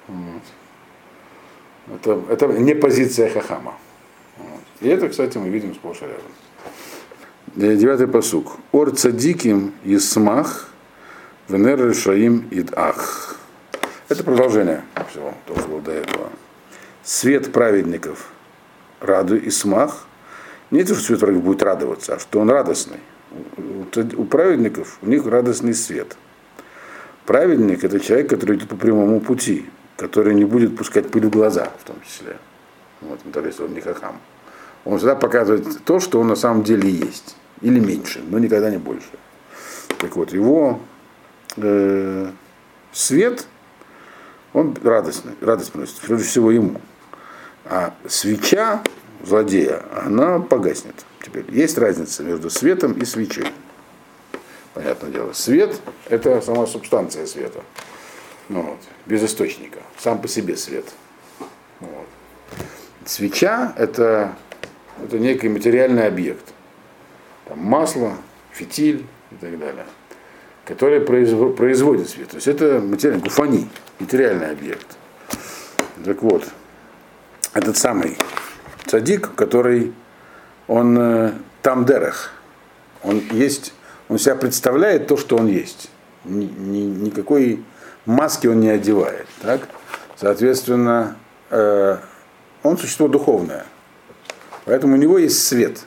Вот. 0.09 0.43
Это, 1.95 2.23
это 2.29 2.47
не 2.49 2.75
позиция 2.75 3.31
Хахама. 3.31 3.75
Вот. 4.37 4.61
И 4.81 4.89
это, 4.89 5.09
кстати, 5.09 5.39
мы 5.39 5.49
видим 5.49 5.75
сплошь 5.75 6.03
и 6.03 6.07
рядом. 6.07 6.33
Девятый 7.57 8.07
посук. 8.07 8.59
Ор 8.71 8.93
цадиким 8.93 9.75
исмах 9.83 10.69
венер 11.49 11.89
решаим 11.89 12.47
идах. 12.53 13.37
Это 14.09 14.23
продолжение 14.23 14.85
всего, 15.11 15.35
то, 15.47 15.59
что 15.59 15.67
было 15.67 15.81
до 15.81 15.91
этого. 15.91 16.31
Свет 17.03 17.53
праведников 17.53 18.31
раду 19.01 19.37
и 19.37 19.51
смах. 19.51 20.07
Не 20.71 20.85
то, 20.85 20.95
что 20.95 21.03
свет 21.03 21.19
праведников 21.19 21.47
будет 21.47 21.63
радоваться, 21.65 22.15
а 22.15 22.19
что 22.21 22.39
он 22.39 22.51
радостный. 22.51 23.01
У 23.57 24.25
праведников 24.27 24.99
у 25.03 25.07
них 25.07 25.27
радостный 25.27 25.75
свет. 25.75 26.17
Праведник 27.27 27.83
это 27.83 27.99
человек, 27.99 28.31
который 28.31 28.59
идет 28.59 28.69
по 28.69 28.77
прямому 28.77 29.19
пути, 29.21 29.69
который 29.97 30.37
не 30.37 30.45
будет 30.45 30.77
пускать 30.77 31.11
пыль 31.11 31.27
в 31.27 31.31
глаза, 31.31 31.73
в 31.81 31.85
том 31.85 31.97
числе. 32.07 32.37
Вот, 33.01 33.19
если 33.45 33.65
он 33.65 33.75
не 33.75 33.81
хахам. 33.81 34.21
Он 34.85 34.99
всегда 34.99 35.17
показывает 35.17 35.83
то, 35.85 35.99
что 35.99 36.21
он 36.21 36.29
на 36.29 36.37
самом 36.37 36.63
деле 36.63 36.89
есть. 36.89 37.37
Или 37.61 37.79
меньше, 37.79 38.23
но 38.27 38.39
никогда 38.39 38.71
не 38.71 38.79
больше. 38.79 39.11
Так 39.99 40.17
вот, 40.17 40.33
его 40.33 40.81
э, 41.57 42.31
свет, 42.93 43.47
он 44.53 44.77
радостный, 44.83 45.35
радость 45.41 45.73
приносит, 45.73 45.97
прежде 45.99 46.27
всего 46.27 46.51
ему. 46.51 46.81
А 47.67 47.95
свеча 48.09 48.83
злодея, 49.23 49.83
она 50.05 50.41
погаснет. 50.41 50.95
Теперь 51.23 51.45
есть 51.51 51.77
разница 51.79 52.23
между 52.23 52.51
светом 52.51 52.93
и 52.95 53.05
свечой. 53.05 53.47
Понятное 54.75 55.11
дело. 55.11 55.33
Свет– 55.33 55.81
это 56.09 56.41
сама 56.41 56.67
субстанция 56.67 57.27
света. 57.27 57.61
Ну, 58.49 58.63
вот, 58.63 58.79
без 59.07 59.23
источника, 59.23 59.81
сам 59.99 60.21
по 60.21 60.29
себе 60.29 60.57
свет. 60.57 60.87
Вот. 61.81 62.07
Свеча 63.05 63.75
это, 63.77 64.35
это 65.03 65.19
некий 65.19 65.49
материальный 65.49 66.07
объект. 66.07 66.45
Там 67.51 67.59
масло, 67.65 68.13
фитиль 68.53 69.05
и 69.33 69.35
так 69.35 69.59
далее, 69.59 69.85
который 70.65 71.01
производит 71.01 72.09
свет. 72.09 72.29
То 72.29 72.37
есть 72.37 72.47
это 72.47 72.79
материальный, 72.79 73.25
гуфани, 73.25 73.69
материальный 73.99 74.53
объект. 74.53 74.87
Так 76.05 76.23
вот, 76.23 76.45
этот 77.53 77.77
самый 77.77 78.17
цадик, 78.87 79.35
который 79.35 79.93
он 80.69 80.97
э, 80.97 81.33
там 81.61 81.85
дерех, 81.87 82.35
он 83.03 83.21
есть, 83.33 83.75
он 84.09 84.21
себя 84.21 84.37
представляет 84.37 85.09
то, 85.09 85.17
что 85.17 85.37
он 85.37 85.49
есть. 85.49 85.91
Ни, 86.25 86.45
ни- 86.45 87.07
никакой 87.07 87.65
маски 88.07 88.47
он 88.47 88.61
не 88.61 88.69
одевает. 88.69 89.27
Так? 89.43 89.69
Соответственно, 90.15 91.17
э, 91.51 91.97
он 92.63 92.79
существо 92.79 93.09
духовное. 93.09 93.67
Поэтому 94.67 94.95
у 94.95 94.99
него 94.99 95.19
есть 95.19 95.45
свет. 95.45 95.81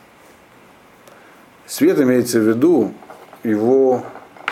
Свет 1.74 2.00
имеется 2.00 2.40
в 2.40 2.48
виду, 2.48 2.94
его 3.42 4.06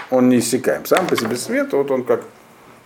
он 0.09 0.29
не 0.29 0.39
иссякаем. 0.39 0.87
Сам 0.87 1.05
по 1.05 1.15
себе 1.15 1.35
свет, 1.35 1.71
вот 1.71 1.91
он 1.91 2.03
как 2.03 2.25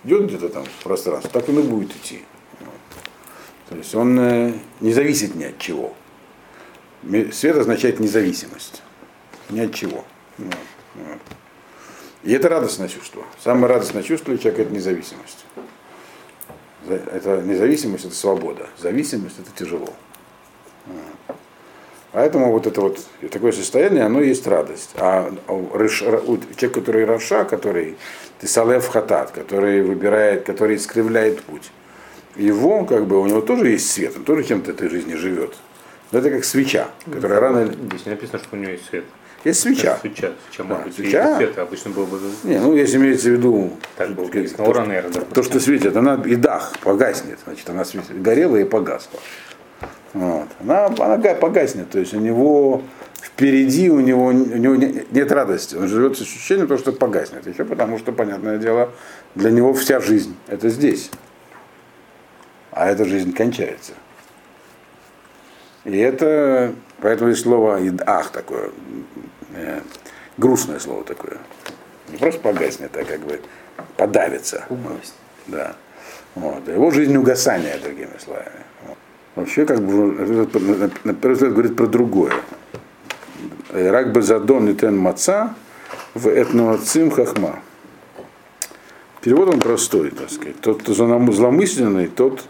идет 0.04 0.26
где-то 0.26 0.50
там 0.50 0.66
в 0.66 0.84
пространстве, 0.84 1.32
так 1.32 1.48
он 1.48 1.60
и 1.60 1.62
будет 1.62 1.96
идти. 1.96 2.22
Вот. 2.60 3.00
То 3.70 3.76
есть 3.78 3.96
он 3.96 4.20
э, 4.20 4.54
не 4.82 4.92
зависит 4.92 5.36
ни 5.36 5.46
от 5.46 5.58
чего. 5.58 5.94
Свет 7.32 7.56
означает 7.56 8.02
независимость. 8.02 8.84
Ни 9.52 9.62
от 9.62 9.74
чего. 9.74 10.04
Вот, 10.38 10.58
вот. 10.96 11.20
И 12.24 12.34
это 12.34 12.50
радостное 12.50 12.90
чувство. 12.90 13.24
Самое 13.42 13.68
радостное 13.68 14.04
чувство 14.04 14.34
у 14.34 14.38
человека 14.38 14.64
это 14.64 14.74
независимость. 14.74 15.46
За- 16.86 16.96
Это 16.96 17.42
независимость, 17.42 18.04
это 18.04 18.16
свобода. 18.16 18.68
Зависимость 18.80 19.40
это 19.40 19.50
тяжело. 19.58 19.94
Вот. 20.88 21.38
Поэтому 22.16 22.50
вот 22.50 22.66
это 22.66 22.80
вот 22.80 22.98
такое 23.30 23.52
состояние, 23.52 24.06
оно 24.06 24.22
есть 24.22 24.48
радость. 24.48 24.92
А 24.96 25.30
у 25.50 25.78
человек, 25.78 26.74
который 26.74 27.04
раша, 27.04 27.44
который 27.44 27.98
тесалев 28.40 28.88
хатат, 28.88 29.32
который 29.32 29.82
выбирает, 29.82 30.46
который 30.46 30.78
искривляет 30.78 31.42
путь, 31.42 31.70
его, 32.38 32.86
как 32.86 33.06
бы, 33.06 33.20
у 33.20 33.26
него 33.26 33.42
тоже 33.42 33.68
есть 33.68 33.92
свет, 33.92 34.14
он 34.16 34.24
тоже 34.24 34.46
чем-то 34.46 34.72
этой 34.72 34.88
жизни 34.88 35.16
живет. 35.16 35.56
Но 36.14 36.20
это 36.20 36.30
как 36.30 36.46
свеча, 36.46 36.88
которая 37.12 37.42
рано. 37.42 37.66
Здесь 37.66 38.06
не 38.06 38.12
написано, 38.12 38.40
что 38.40 38.56
у 38.56 38.60
него 38.60 38.72
есть 38.72 38.86
свет. 38.86 39.04
Есть 39.44 39.60
свеча. 39.60 39.98
Свеча. 40.00 40.32
Свеча, 40.50 40.64
Да, 40.64 40.76
быть, 40.76 40.96
свеча. 40.96 41.36
свет 41.36 41.58
обычно 41.58 41.92
был 41.92 42.06
бы 42.06 42.18
Не, 42.46 42.60
ну 42.60 42.78
если 42.78 42.96
имеется 42.96 43.28
в 43.28 43.34
виду 43.34 43.72
так 43.98 44.12
было 44.12 44.26
написано. 44.26 44.64
Ура, 44.64 44.86
наверное, 44.86 45.12
да. 45.12 45.22
то, 45.22 45.44
что 45.44 45.60
светит, 45.60 45.98
она 45.98 46.22
и 46.26 46.36
дах 46.36 46.72
погаснет, 46.82 47.40
значит, 47.46 47.70
она 47.70 47.84
светит, 47.84 48.22
горела 48.22 48.56
и 48.56 48.64
погасла. 48.64 49.20
Вот. 50.16 50.48
Она, 50.62 50.86
она 50.86 51.18
га- 51.18 51.36
погаснет, 51.36 51.90
то 51.90 52.00
есть 52.00 52.14
у 52.14 52.20
него 52.20 52.82
впереди 53.22 53.90
у 53.90 54.00
него, 54.00 54.28
у 54.28 54.32
него 54.32 54.76
не- 54.78 55.06
нет 55.12 55.30
радости, 55.30 55.76
он 55.76 55.90
живет 55.90 56.18
с 56.18 56.22
ощущением 56.22 56.68
того, 56.68 56.80
что 56.80 56.94
погаснет. 56.94 57.46
Еще 57.46 57.66
потому, 57.66 58.00
что, 58.00 58.14
понятное 58.14 58.58
дело, 58.58 58.92
для 59.36 59.52
него 59.52 59.74
вся 59.74 60.00
жизнь 60.00 60.34
это 60.48 60.70
здесь, 60.70 61.12
а 62.72 62.90
эта 62.90 63.04
жизнь 63.04 63.34
кончается. 63.34 63.92
И 65.84 65.98
это, 65.98 66.74
поэтому 67.02 67.32
есть 67.32 67.44
слово 67.44 67.82
ах 68.08 68.30
такое, 68.32 68.70
э, 69.54 69.82
грустное 70.38 70.80
слово 70.80 71.04
такое. 71.04 71.40
Не 72.08 72.18
просто 72.18 72.40
погаснет, 72.40 72.96
а 72.96 73.04
как 73.04 73.20
бы 73.20 73.42
подавится. 73.98 74.64
Угаснет. 74.70 75.14
Да. 75.48 75.76
Вот. 76.36 76.66
Его 76.70 76.90
жизнь 76.92 77.18
угасания, 77.18 77.78
другими 77.80 78.18
словами. 78.24 78.65
Вообще, 79.36 79.66
как 79.66 79.82
бы, 79.82 79.94
на- 81.04 81.14
первый 81.14 81.34
взгляд, 81.34 81.52
говорит 81.54 81.76
про 81.76 81.88
другое. 81.88 82.34
Рак 83.74 84.14
базадон 84.14 84.70
и 84.70 84.74
тен 84.74 84.98
маца 84.98 85.56
в 86.14 86.28
этноацим 86.30 87.12
хахма. 87.12 87.60
Перевод 89.22 89.50
он 89.50 89.60
простой, 89.60 90.12
так 90.12 90.30
сказать. 90.30 90.60
Тот, 90.62 90.82
кто 90.82 90.94
злом- 90.94 91.32
зломысленный, 91.34 92.08
тот 92.08 92.44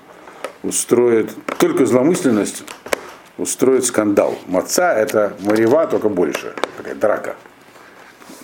устроит, 0.62 1.32
только 1.58 1.86
зломысленность 1.86 2.64
устроит 3.38 3.86
скандал. 3.86 4.38
Маца 4.46 4.94
это 4.94 5.34
марева, 5.40 5.88
только 5.88 6.10
больше. 6.10 6.54
Такая 6.78 6.96
драка. 6.96 7.36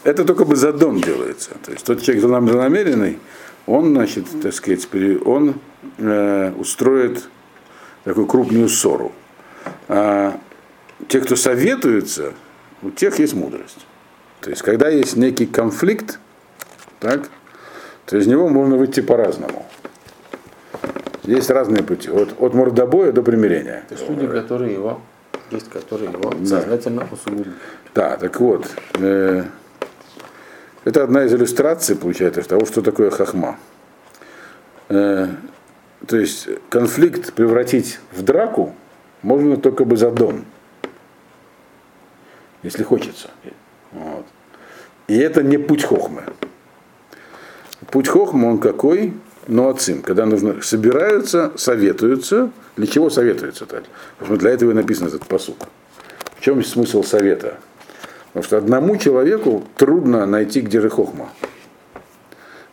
Это 0.04 0.26
только 0.26 0.46
бы 0.46 0.56
задон 0.56 1.00
делается. 1.00 1.52
То 1.64 1.72
есть 1.74 1.86
тот 1.86 2.02
человек 2.02 2.24
злонам- 2.24 2.50
злонамеренный, 2.50 3.20
он, 3.68 3.94
значит, 3.94 4.26
так 4.42 4.54
сказать, 4.54 4.88
он 5.26 5.56
э, 6.00 6.52
устроит 6.58 7.28
такую 8.04 8.28
крупную 8.28 8.70
ссору. 8.70 9.12
А 9.88 10.40
те, 11.08 11.20
кто 11.22 11.36
советуются, 11.36 12.34
у 12.82 12.90
тех 12.92 13.20
есть 13.20 13.34
мудрость. 13.34 13.86
То 14.42 14.50
есть, 14.50 14.62
когда 14.64 14.90
есть 14.90 15.16
некий 15.16 15.46
конфликт, 15.46 16.20
так, 17.00 17.30
то 18.06 18.18
из 18.18 18.28
него 18.28 18.50
можно 18.50 18.76
выйти 18.76 19.02
по-разному. 19.02 19.66
Есть 21.24 21.50
разные 21.52 21.84
пути. 21.84 22.10
От, 22.10 22.34
от 22.42 22.54
мордобоя 22.54 23.12
до 23.12 23.22
примирения. 23.22 23.84
То 23.88 23.96
есть 23.96 24.10
люди, 24.10 24.28
которые 24.28 24.74
его, 24.74 25.02
есть 25.52 25.70
которые 25.70 26.12
его 26.12 26.32
Да. 26.40 26.46
сознательно 26.62 27.08
усугубляют. 27.12 27.60
Да, 27.94 28.18
так 28.18 28.40
вот, 28.40 28.68
э, 29.00 29.44
это 30.84 31.04
одна 31.04 31.26
из 31.26 31.34
иллюстраций, 31.34 31.96
получается, 31.96 32.42
того, 32.42 32.66
что 32.66 32.82
такое 32.82 33.12
хахма. 33.12 33.60
Э, 34.90 35.28
то 36.08 36.18
есть 36.18 36.48
конфликт 36.70 37.34
превратить 37.34 38.00
в 38.12 38.24
драку 38.24 38.76
можно 39.22 39.58
только 39.58 39.86
бы 39.86 39.98
за 39.98 40.12
дом, 40.12 40.46
если 42.64 42.84
хочется. 42.84 43.30
Вот. 43.92 44.26
И 45.08 45.18
это 45.18 45.44
не 45.44 45.58
путь 45.58 45.84
хохмы. 45.84 46.24
Путь 47.92 48.08
хохмы, 48.08 48.50
он 48.50 48.58
какой? 48.60 49.14
Но 49.48 49.70
отцим, 49.70 50.02
когда 50.02 50.26
нужно, 50.26 50.62
собираются, 50.62 51.52
советуются. 51.56 52.52
Для 52.78 52.88
чего 52.88 53.10
советуются? 53.10 53.66
Так? 53.66 53.84
Потому 54.18 54.36
что 54.36 54.42
для 54.42 54.52
этого 54.52 54.72
и 54.72 54.74
написан 54.74 55.08
этот 55.08 55.26
посук. 55.26 55.58
В 56.38 56.42
чем 56.42 56.64
смысл 56.64 57.04
совета? 57.04 57.58
Потому 58.28 58.44
что 58.44 58.58
одному 58.58 58.98
человеку 58.98 59.64
трудно 59.76 60.26
найти, 60.26 60.62
где 60.62 60.80
же 60.80 60.90
хохма. 60.90 61.30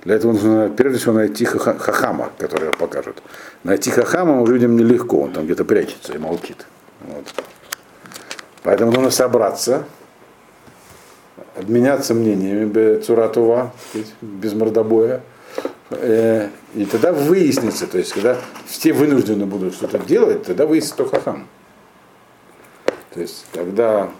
Для 0.04 0.14
этого 0.14 0.32
нужно 0.32 0.70
прежде 0.74 0.98
всего 0.98 1.14
найти 1.14 1.44
хаха- 1.44 1.78
хахама, 1.78 2.30
который 2.38 2.68
его 2.68 2.76
покажет. 2.78 3.22
Найти 3.64 3.90
хахама 3.90 4.40
людям 4.48 4.76
нелегко, 4.76 5.22
он 5.22 5.32
там 5.32 5.44
где-то 5.44 5.64
прячется 5.64 6.14
и 6.14 6.18
молчит. 6.18 6.66
Вот. 7.00 7.24
Поэтому 8.62 8.92
нужно 8.92 9.10
собраться, 9.10 9.84
обменяться 11.56 12.14
мнениями 12.14 12.64
сказать, 13.90 14.12
без 14.20 14.52
мордобоя. 14.54 15.22
Э, 15.90 16.48
И 16.74 16.84
тогда 16.84 17.12
выяснится, 17.12 17.86
то 17.86 17.98
есть 17.98 18.12
когда 18.12 18.36
все 18.66 18.92
вынуждены 18.92 19.46
будут 19.46 19.74
что-то 19.74 19.98
делать, 19.98 20.44
тогда 20.44 20.66
выяснится, 20.66 20.94
кто 20.94 21.06
хахам. 21.06 21.48
То 23.14 23.20
есть 23.20 23.46
когда 23.52 24.10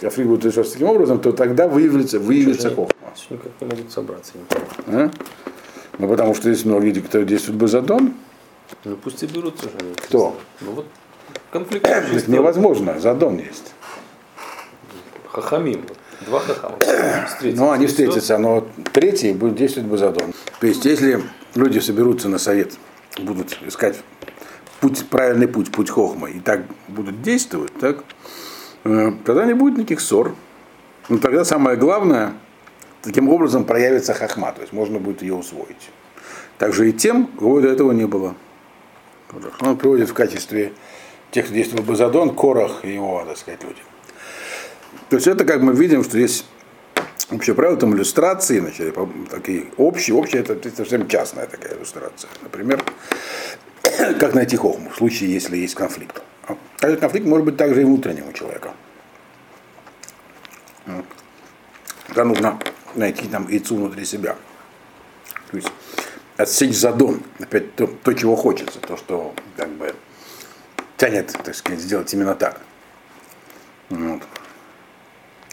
конфликт 0.00 0.28
будет 0.28 0.44
решаться 0.44 0.72
таким 0.72 0.88
образом, 0.88 1.20
то 1.20 1.32
тогда 1.32 1.68
выявится, 1.68 2.18
выявится 2.18 2.70
Чужие. 2.70 2.88
Что 3.16 3.34
никак 3.34 3.52
не 3.60 3.66
могут 3.68 3.92
собраться. 3.92 4.32
А? 4.86 5.10
Ну 5.98 6.08
потому 6.08 6.34
что 6.34 6.48
есть 6.48 6.64
многие, 6.64 7.00
которые 7.00 7.26
действуют 7.26 7.60
базадон, 7.60 8.14
Ну 8.84 8.96
пусть 8.96 9.22
и 9.22 9.26
берутся 9.26 9.64
же. 9.64 9.94
Кто? 10.06 10.36
Ну 10.60 10.72
вот 10.72 10.86
конфликт 11.50 11.86
это 11.86 12.30
невозможно, 12.30 12.98
задон 12.98 13.38
есть. 13.38 13.74
Хахамим. 15.28 15.84
Два 16.26 16.40
хахама. 16.40 16.76
Ну, 17.42 17.70
они 17.70 17.86
встретятся, 17.86 18.38
но 18.38 18.66
третий 18.92 19.32
будет 19.32 19.56
действовать 19.56 19.88
базадон. 19.88 20.32
То 20.60 20.66
есть, 20.66 20.84
если 20.84 21.22
люди 21.54 21.78
соберутся 21.78 22.28
на 22.28 22.38
совет, 22.38 22.78
будут 23.18 23.58
искать 23.66 23.96
путь, 24.80 25.06
правильный 25.08 25.48
путь, 25.48 25.72
путь 25.72 25.90
хохма, 25.90 26.30
и 26.30 26.40
так 26.40 26.62
будут 26.88 27.22
действовать, 27.22 27.72
так, 27.80 28.04
э, 28.84 29.12
тогда 29.24 29.46
не 29.46 29.54
будет 29.54 29.78
никаких 29.78 30.00
ссор. 30.00 30.34
Но 31.08 31.18
тогда 31.18 31.44
самое 31.44 31.76
главное, 31.76 32.34
таким 33.02 33.28
образом 33.28 33.64
проявится 33.64 34.14
хохма, 34.14 34.52
то 34.52 34.60
есть 34.60 34.72
можно 34.72 34.98
будет 34.98 35.22
ее 35.22 35.34
усвоить. 35.34 35.90
Также 36.58 36.88
и 36.88 36.92
тем, 36.92 37.26
кого 37.26 37.60
до 37.60 37.68
этого 37.68 37.92
не 37.92 38.06
было. 38.06 38.34
Он 39.60 39.76
приводит 39.76 40.10
в 40.10 40.14
качестве 40.14 40.72
тех, 41.30 41.46
кто 41.46 41.54
действует 41.54 41.84
базадон, 41.84 42.34
Корах 42.34 42.84
и 42.84 42.94
его, 42.94 43.24
так 43.26 43.36
сказать, 43.36 43.62
люди. 43.62 43.80
То 45.08 45.16
есть 45.16 45.26
это 45.26 45.44
как 45.44 45.62
мы 45.62 45.72
видим, 45.72 46.04
что 46.04 46.18
есть 46.18 46.44
общее 47.30 47.54
правило, 47.54 47.78
там 47.78 47.94
иллюстрации, 47.94 48.60
значит, 48.60 48.96
такие 49.30 49.66
общие, 49.76 50.14
общие 50.14 50.42
это, 50.42 50.56
совсем 50.70 51.08
частная 51.08 51.46
такая 51.46 51.76
иллюстрация. 51.76 52.30
Например, 52.42 52.82
как 54.20 54.34
найти 54.34 54.56
хохму 54.56 54.90
в 54.90 54.96
случае, 54.96 55.32
если 55.32 55.56
есть 55.56 55.74
конфликт. 55.74 56.22
А 56.46 56.56
Этот 56.80 57.00
конфликт 57.00 57.26
может 57.26 57.46
быть 57.46 57.56
также 57.56 57.82
и 57.82 57.84
внутренним 57.84 58.28
у 58.28 58.32
человека. 58.32 58.72
Когда 62.06 62.24
нужно 62.24 62.58
найти 62.94 63.26
там 63.28 63.48
яйцо 63.48 63.74
внутри 63.74 64.04
себя. 64.04 64.36
То 65.50 65.56
есть 65.56 65.72
отсечь 66.36 66.76
задон, 66.76 67.22
опять 67.38 67.74
то, 67.74 67.86
то, 67.86 68.12
чего 68.14 68.36
хочется, 68.36 68.80
то, 68.80 68.96
что 68.96 69.34
как 69.56 69.70
бы 69.70 69.94
тянет, 70.96 71.32
так 71.44 71.54
сказать, 71.54 71.80
сделать 71.80 72.12
именно 72.14 72.34
так. 72.34 72.60
Вот. 73.90 74.22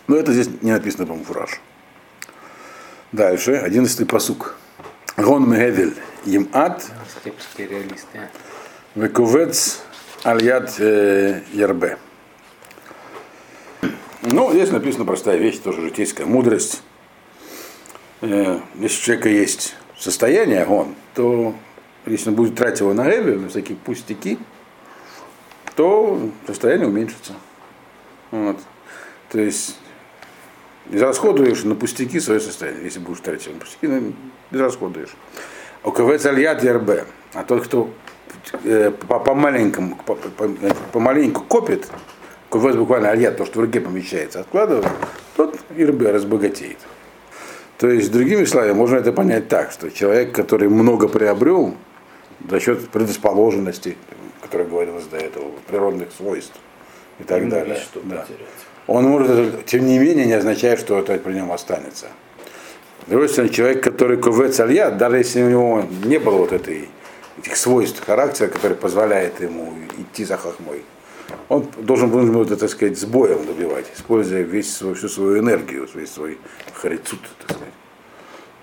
Но 0.08 0.16
это 0.16 0.34
здесь 0.34 0.50
не 0.62 0.72
написано, 0.72 1.06
по-моему, 1.06 1.26
фураж. 1.26 1.60
Дальше, 3.12 3.54
одиннадцатый 3.56 4.06
посук. 4.06 4.56
Гон 5.18 5.50
Мегевель, 5.50 5.96
Скептики, 6.24 7.62
реалисты. 7.62 8.30
Векувец 8.96 9.82
Альят 10.24 10.80
э, 10.80 11.42
Ярбе. 11.54 11.98
Ну, 14.22 14.52
здесь 14.52 14.72
написана 14.72 15.06
простая 15.06 15.38
вещь, 15.38 15.60
тоже 15.60 15.82
житейская 15.82 16.26
мудрость. 16.26 16.82
Э, 18.22 18.60
если 18.76 19.02
у 19.02 19.04
человека 19.04 19.30
есть 19.30 19.76
состояние, 19.98 20.66
он, 20.66 20.96
то 21.16 21.56
если 22.06 22.30
он 22.30 22.36
будет 22.36 22.56
тратить 22.56 22.82
его 22.82 22.94
на 22.94 23.10
эви, 23.10 23.36
на 23.36 23.50
всякие 23.50 23.78
пустяки, 23.78 24.40
то 25.76 26.30
состояние 26.48 26.88
уменьшится. 26.88 27.34
Вот. 28.32 28.58
То 29.32 29.40
есть 29.40 29.78
израсходуешь 30.92 31.64
на 31.64 31.76
пустяки 31.76 32.20
свое 32.20 32.40
состояние, 32.40 32.84
если 32.86 33.00
будешь 33.00 33.22
тратить 33.22 33.46
его 33.46 33.56
на 33.56 33.62
пустяки, 33.62 33.88
ну, 33.88 34.14
израсходуешь. 34.52 35.16
У 35.84 35.92
КВ 35.92 36.26
Альят 36.26 36.64
РБ, 36.64 37.06
а 37.34 37.44
тот, 37.44 37.64
кто 37.64 37.90
э, 38.64 38.92
по, 38.92 39.20
по 39.20 39.34
маленькому, 39.34 39.96
по, 39.96 40.16
по, 40.16 40.50
по 40.92 41.00
маленьку 41.00 41.44
копит, 41.44 41.88
КВ 42.50 42.74
буквально 42.74 43.12
альят, 43.12 43.38
то, 43.38 43.46
что 43.46 43.60
в 43.60 43.62
руке 43.62 43.80
помещается, 43.80 44.42
откладывает, 44.42 44.88
тот 45.38 45.58
РБ 45.78 46.02
разбогатеет. 46.02 46.80
То 47.80 47.90
есть, 47.90 48.12
другими 48.12 48.44
словами, 48.44 48.74
можно 48.74 48.98
это 48.98 49.14
понять 49.14 49.48
так, 49.48 49.72
что 49.72 49.90
человек, 49.90 50.36
который 50.36 50.68
много 50.68 51.08
приобрел 51.08 51.76
за 52.50 52.60
счет 52.60 52.90
предрасположенности, 52.90 53.96
которая 54.42 54.68
говорилось 54.68 55.06
до 55.06 55.16
этого, 55.16 55.46
природных 55.66 56.10
свойств 56.12 56.56
и 57.20 57.24
так 57.24 57.42
Ну, 57.42 57.50
далее. 57.50 57.78
что 57.78 58.02
да. 58.04 58.18
потерять. 58.18 58.48
Он 58.88 59.06
может, 59.06 59.66
тем 59.66 59.86
не 59.86 59.98
менее, 59.98 60.26
не 60.26 60.34
означает, 60.34 60.82
что 60.82 61.00
это 61.00 61.18
при 61.20 61.34
нем 61.34 61.54
останется. 61.54 62.08
С 63.08 63.10
другой 63.10 63.30
стороны, 63.30 63.50
человек, 63.54 63.82
который 63.82 64.18
ковец 64.18 64.60
алья, 64.60 64.92
даже 64.92 65.18
если 65.20 65.42
у 65.42 65.50
него 65.50 65.86
не 66.04 66.20
было 66.20 66.40
вот 66.40 66.52
этой, 66.52 66.90
этих 67.38 67.56
свойств 67.56 68.06
характера, 68.06 68.48
который 68.50 68.76
позволяет 68.76 69.40
ему 69.40 69.74
идти 69.98 70.26
за 70.26 70.36
хохмой, 70.36 70.84
он 71.48 71.66
должен 71.78 72.10
был 72.10 72.42
это, 72.42 72.58
так 72.58 72.70
сказать, 72.70 73.00
с 73.00 73.06
боем 73.06 73.46
добивать, 73.46 73.86
используя 73.96 74.42
весь 74.42 74.76
свой, 74.76 74.96
всю 74.96 75.08
свою 75.08 75.40
энергию, 75.40 75.88
весь 75.94 76.12
свой 76.12 76.38
харицут, 76.80 77.20
так 77.40 77.58
сказать. 77.58 77.74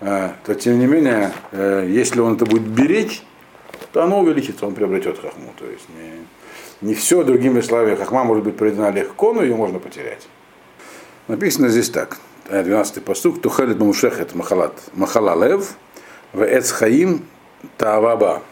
А, 0.01 0.37
то 0.45 0.55
тем 0.55 0.79
не 0.79 0.87
менее, 0.87 1.33
э, 1.53 1.87
если 1.89 2.21
он 2.21 2.35
это 2.35 2.45
будет 2.45 2.67
беречь, 2.67 3.23
то 3.93 4.03
оно 4.03 4.21
увеличится, 4.21 4.67
он 4.67 4.75
приобретет 4.75 5.19
хохму. 5.19 5.55
То 5.59 5.65
есть 5.67 5.87
не, 5.89 6.89
не 6.89 6.95
все, 6.95 7.25
другими 7.25 7.61
словами, 7.61 7.95
хохма 7.95 8.25
может 8.25 8.45
быть 8.45 8.57
проведена 8.57 8.91
легко, 8.91 9.33
но 9.33 9.43
ее 9.43 9.57
можно 9.57 9.79
потерять. 9.79 10.29
Написано 11.29 11.69
здесь 11.69 11.91
так, 11.91 12.19
12-й 12.49 13.01
постук, 13.01 13.41
Тухалит 13.41 13.79
Мамушехет 13.79 14.35
Махалат 14.35 14.75
Махалалев, 14.93 15.77
в 16.33 16.43
Эцхаим 16.43 17.25
Тааваба. 17.79 18.43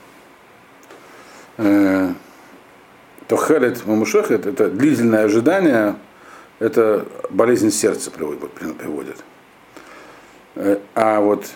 Э, 1.59 2.13
Тухалит 3.29 3.87
Мамушехет, 3.87 4.47
это 4.47 4.71
длительное 4.71 5.25
ожидание, 5.25 5.97
это 6.59 7.07
болезнь 7.31 7.71
сердца 7.71 8.11
приводит. 8.11 9.25
Э, 10.57 10.79
А 10.95 11.21
вот 11.21 11.51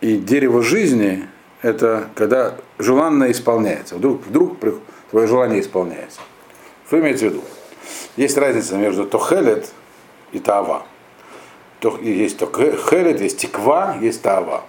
и 0.00 0.16
дерево 0.16 0.62
жизни 0.62 1.26
это 1.62 2.08
когда 2.14 2.54
желанное 2.78 3.30
исполняется. 3.30 3.96
Вдруг, 3.96 4.26
вдруг 4.26 4.58
твое 5.10 5.26
желание 5.26 5.60
исполняется. 5.60 6.20
Что 6.86 7.00
имеется 7.00 7.26
в 7.26 7.28
виду? 7.30 7.42
Есть 8.16 8.36
разница 8.36 8.76
между 8.76 9.06
тохелет 9.06 9.70
и 10.32 10.38
и 12.00 12.10
Есть 12.10 12.38
тохелет, 12.38 13.20
есть 13.20 13.38
тиква, 13.38 13.96
есть 14.00 14.22
таава. 14.22 14.64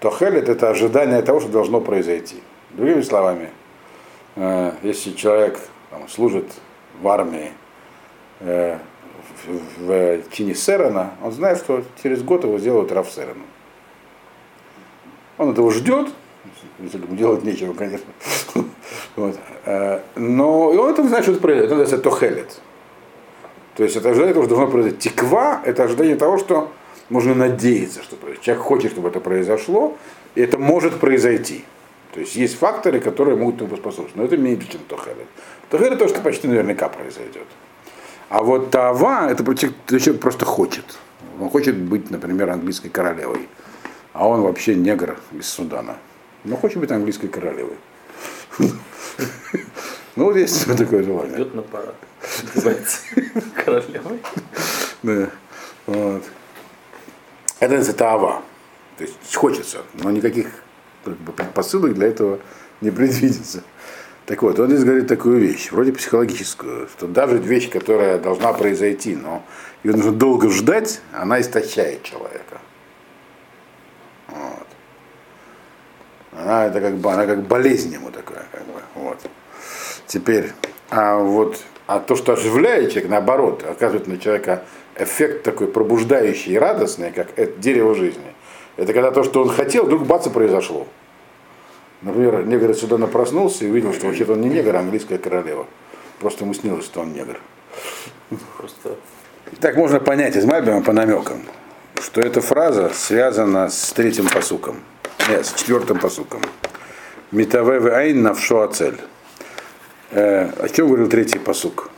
Тохелет 0.00 0.48
это 0.48 0.70
ожидание 0.70 1.22
того, 1.22 1.40
что 1.40 1.50
должно 1.50 1.80
произойти. 1.80 2.42
Другими 2.70 3.02
словами, 3.02 3.50
э, 4.36 4.72
если 4.82 5.12
человек 5.12 5.60
там, 5.90 6.08
служит 6.08 6.52
в 7.00 7.08
армии 7.08 7.52
э, 8.40 8.78
в, 9.46 10.22
чине 10.30 10.54
Серена, 10.54 11.12
он 11.22 11.32
знает, 11.32 11.58
что 11.58 11.82
через 12.02 12.22
год 12.22 12.44
его 12.44 12.58
сделают 12.58 12.92
Раф 12.92 13.10
Сереном. 13.10 13.46
Он 15.38 15.50
этого 15.50 15.70
ждет, 15.72 16.08
ему 16.78 17.16
делать 17.16 17.42
нечего, 17.44 17.72
конечно. 17.74 18.06
Вот. 19.16 19.36
Э, 19.66 20.00
Но 20.16 20.72
и 20.72 20.76
он 20.76 20.90
это 20.90 21.06
знает, 21.06 21.24
что 21.24 21.32
это 21.32 21.40
произойдет. 21.40 21.66
Это 21.66 21.76
называется 21.76 22.10
тохелет. 22.10 22.60
То 23.76 23.84
есть 23.84 23.96
это 23.96 24.10
ожидание 24.10 24.34
того, 24.34 24.46
что 24.46 24.54
должно 24.54 24.72
произойти. 24.72 25.10
Тиква– 25.10 25.60
это 25.64 25.84
ожидание 25.84 26.16
того, 26.16 26.38
что 26.38 26.70
можно 27.08 27.34
надеяться, 27.34 28.02
что 28.02 28.16
произойдет. 28.16 28.44
Человек 28.44 28.64
хочет, 28.64 28.92
чтобы 28.92 29.08
это 29.08 29.20
произошло, 29.20 29.96
и 30.34 30.40
это 30.40 30.58
может 30.58 30.98
произойти. 30.98 31.64
То 32.12 32.20
есть 32.20 32.36
есть 32.36 32.58
факторы, 32.58 33.00
которые 33.00 33.36
могут 33.36 33.60
ему 33.60 33.70
поспособствовать. 33.70 34.16
Но 34.16 34.24
это 34.24 34.36
меньше, 34.36 34.70
чем 34.70 34.80
тохелет. 34.82 35.26
Тохелет 35.70 35.98
то, 35.98 36.08
что 36.08 36.20
почти 36.20 36.48
наверняка 36.48 36.88
произойдет. 36.88 37.46
А 38.32 38.42
вот 38.42 38.70
Тава 38.70 39.30
это 39.30 39.44
человек 39.54 40.18
просто 40.18 40.46
хочет. 40.46 40.84
Он 41.38 41.50
хочет 41.50 41.76
быть, 41.76 42.10
например, 42.10 42.48
английской 42.48 42.88
королевой. 42.88 43.46
А 44.14 44.26
он 44.26 44.40
вообще 44.40 44.74
негр 44.74 45.18
из 45.32 45.46
Судана. 45.46 45.98
Но 46.44 46.56
хочет 46.56 46.78
быть 46.78 46.90
английской 46.90 47.28
королевой. 47.28 47.76
Ну, 50.14 50.24
вот 50.26 50.36
есть 50.36 50.66
такое 50.76 51.02
желание. 51.02 51.36
Идет 51.36 51.54
на 51.54 51.62
парад. 51.62 51.94
Называется 52.54 52.98
королевой. 53.64 54.20
Да. 55.02 55.30
Вот. 55.86 56.22
Это 57.60 57.74
называется 57.74 57.92
Тава. 57.94 58.42
То 58.98 59.04
есть 59.04 59.34
хочется, 59.34 59.78
но 59.94 60.10
никаких 60.10 60.48
как 61.02 61.16
бы, 61.16 61.32
предпосылок 61.32 61.94
для 61.94 62.08
этого 62.08 62.40
не 62.82 62.90
предвидится. 62.90 63.62
Так 64.26 64.42
вот, 64.42 64.58
он 64.60 64.68
здесь 64.68 64.84
говорит 64.84 65.08
такую 65.08 65.40
вещь, 65.40 65.72
вроде 65.72 65.92
психологическую, 65.92 66.88
что 66.88 67.08
даже 67.08 67.38
вещь, 67.38 67.68
которая 67.68 68.18
должна 68.18 68.52
произойти, 68.52 69.16
но 69.16 69.42
ее 69.82 69.96
нужно 69.96 70.12
долго 70.12 70.48
ждать, 70.48 71.00
она 71.12 71.40
истощает 71.40 72.04
человека. 72.04 72.60
Вот. 74.28 74.66
Она 76.32 76.66
это 76.66 76.80
как 76.80 76.94
бы, 76.98 77.12
она 77.12 77.26
как 77.26 77.42
болезнь 77.42 77.92
ему 77.92 78.10
такая, 78.10 78.46
как 78.52 78.64
бы, 78.66 78.80
вот. 78.94 79.18
Теперь, 80.06 80.52
а 80.90 81.18
вот, 81.18 81.58
а 81.88 81.98
то, 81.98 82.14
что 82.14 82.34
оживляет 82.34 82.90
человека, 82.90 83.10
наоборот, 83.10 83.64
оказывает 83.68 84.06
на 84.06 84.18
человека 84.18 84.62
эффект 84.94 85.42
такой 85.42 85.66
пробуждающий 85.66 86.52
и 86.52 86.58
радостный, 86.58 87.10
как 87.10 87.28
это 87.36 87.58
дерево 87.58 87.96
жизни. 87.96 88.34
Это 88.76 88.92
когда 88.92 89.10
то, 89.10 89.24
что 89.24 89.42
он 89.42 89.48
хотел, 89.48 89.86
вдруг 89.86 90.06
бац 90.06 90.26
и 90.28 90.30
произошло. 90.30 90.86
Например, 92.02 92.44
негр 92.44 92.70
из 92.70 92.80
Судана 92.80 93.06
проснулся 93.06 93.64
и 93.64 93.70
увидел, 93.70 93.92
что 93.92 94.06
вообще-то 94.06 94.32
он 94.32 94.40
не 94.40 94.48
негр, 94.48 94.74
а 94.74 94.80
английская 94.80 95.18
королева. 95.18 95.66
Просто 96.18 96.44
ему 96.44 96.54
снилось, 96.54 96.84
что 96.84 97.00
он 97.00 97.12
негр. 97.12 97.38
Просто 98.58 98.96
Так 99.60 99.76
можно 99.76 100.00
понять 100.00 100.36
из 100.36 100.44
Мальбима 100.44 100.82
по 100.82 100.92
намекам, 100.92 101.42
что 102.00 102.20
эта 102.20 102.40
фраза 102.40 102.90
связана 102.94 103.68
с 103.68 103.92
третьим 103.92 104.28
посуком. 104.28 104.80
Нет, 105.28 105.46
с 105.46 105.52
четвертым 105.54 105.98
посуком. 105.98 106.40
Митаве 107.30 107.78
в 107.78 107.86
айн 107.86 108.22
навшо 108.22 108.62
ацель. 108.62 108.98
Э, 110.10 110.50
о 110.58 110.68
чем 110.68 110.88
говорил 110.88 111.08
третий 111.08 111.38
посук? 111.38 111.90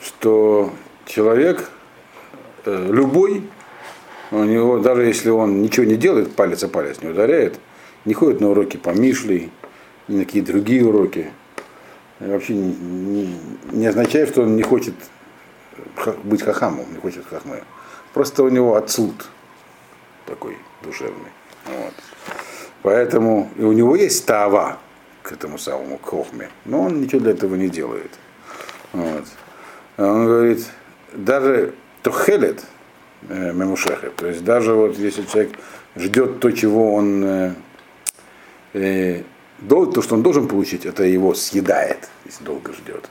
Что 0.00 0.72
человек, 1.06 1.68
э, 2.66 2.88
любой, 2.90 3.48
у 4.30 4.44
него, 4.44 4.78
даже 4.78 5.04
если 5.04 5.30
он 5.30 5.62
ничего 5.62 5.86
не 5.86 5.96
делает, 5.96 6.34
палец 6.36 6.62
о 6.62 6.68
палец 6.68 7.00
не 7.00 7.08
ударяет, 7.08 7.58
не 8.06 8.14
ходит 8.14 8.40
на 8.40 8.50
уроки 8.50 8.76
по 8.78 8.90
Мишлей, 8.90 9.52
ни 10.08 10.18
на 10.18 10.24
какие 10.24 10.42
другие 10.42 10.86
уроки, 10.86 11.30
вообще 12.20 12.54
не, 12.54 12.74
не- 12.74 13.40
не 13.72 13.86
означает, 13.86 14.30
что 14.30 14.42
он 14.42 14.56
не 14.56 14.62
хочет 14.62 14.94
быть 16.24 16.42
хахамом, 16.42 16.86
не 16.92 16.98
хочет 16.98 17.26
хахмы. 17.26 17.62
Просто 18.14 18.42
у 18.44 18.48
него 18.48 18.76
отсуд 18.76 19.28
такой 20.24 20.56
душевный. 20.82 21.30
Вот. 21.66 21.92
Поэтому 22.82 23.50
и 23.56 23.62
у 23.62 23.72
него 23.72 23.96
есть 23.96 24.24
тава 24.24 24.78
к 25.22 25.32
этому 25.32 25.58
самому 25.58 25.98
хохме, 25.98 26.48
но 26.64 26.82
он 26.82 27.00
ничего 27.00 27.20
для 27.20 27.32
этого 27.32 27.56
не 27.56 27.68
делает. 27.68 28.10
Вот. 28.92 29.24
А 29.96 30.04
Он 30.06 30.26
говорит, 30.26 30.64
даже 31.12 31.74
тохелет 32.02 32.64
э, 33.28 33.52
мемушехет, 33.52 34.14
то 34.14 34.28
есть 34.28 34.44
даже 34.44 34.74
вот 34.74 34.96
если 34.96 35.22
человек 35.22 35.52
ждет 35.96 36.38
то, 36.38 36.52
чего 36.52 36.94
он 36.94 37.54
э, 38.76 39.22
то, 39.68 40.02
что 40.02 40.14
он 40.14 40.22
должен 40.22 40.48
получить, 40.48 40.86
это 40.86 41.04
его 41.04 41.34
съедает, 41.34 42.08
если 42.24 42.44
долго 42.44 42.72
ждет. 42.72 43.08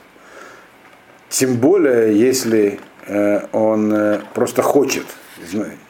Тем 1.28 1.56
более, 1.56 2.16
если 2.18 2.78
э, 3.06 3.46
он 3.52 3.92
э, 3.92 4.20
просто 4.34 4.62
хочет 4.62 5.06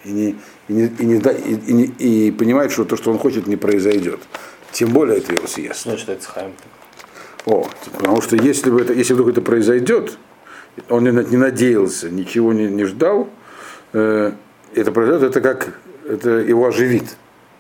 и, 0.05 0.11
не, 0.13 0.37
и, 0.69 0.73
не, 0.73 0.87
и, 0.87 1.05
не, 1.07 1.19
и, 1.19 1.73
не- 1.73 1.95
и 2.27 2.31
понимает, 2.31 2.73
что 2.73 2.85
то, 2.85 2.97
что 2.97 3.11
он 3.11 3.19
хочет, 3.19 3.47
не 3.47 3.57
произойдет. 3.57 4.21
Тем 4.73 4.91
более 4.91 5.19
это 5.19 5.33
его 5.33 5.47
съест. 5.47 5.87
ну, 5.87 5.97
считается 5.97 6.29
хайм. 6.29 6.53
О, 7.45 7.69
потому 7.93 8.21
что 8.23 8.37
если, 8.37 8.71
бы 8.71 8.81
это, 8.81 8.93
если 8.93 9.15
вдруг 9.15 9.29
это 9.29 9.41
произойдет, 9.41 10.19
он 10.89 11.05
не 11.05 11.37
надеялся, 11.37 12.11
ничего 12.11 12.53
не, 12.53 12.67
не 12.67 12.85
ждал, 12.85 13.29
э, 13.93 14.33
это 14.75 14.93
произойдет, 14.93 15.31
это 15.31 15.41
как 15.41 15.79
это 16.09 16.31
его 16.31 16.67
оживит. 16.67 17.17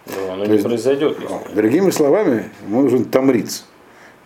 Оно 0.06 0.44
То 0.44 0.46
не 0.46 0.52
есть- 0.54 0.64
произойдет. 0.64 1.18
если- 1.20 1.32
Ну, 1.32 1.42
Другими 1.54 1.90
словами, 1.90 2.50
ему 2.66 2.82
нужен 2.82 3.04
тамриц. 3.04 3.64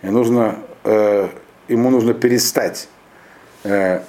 И 0.03 0.07
нужно, 0.07 0.59
э, 0.83 1.29
ему 1.67 1.89
нужно 1.89 2.13
перестать 2.13 2.87
э, 3.63 4.01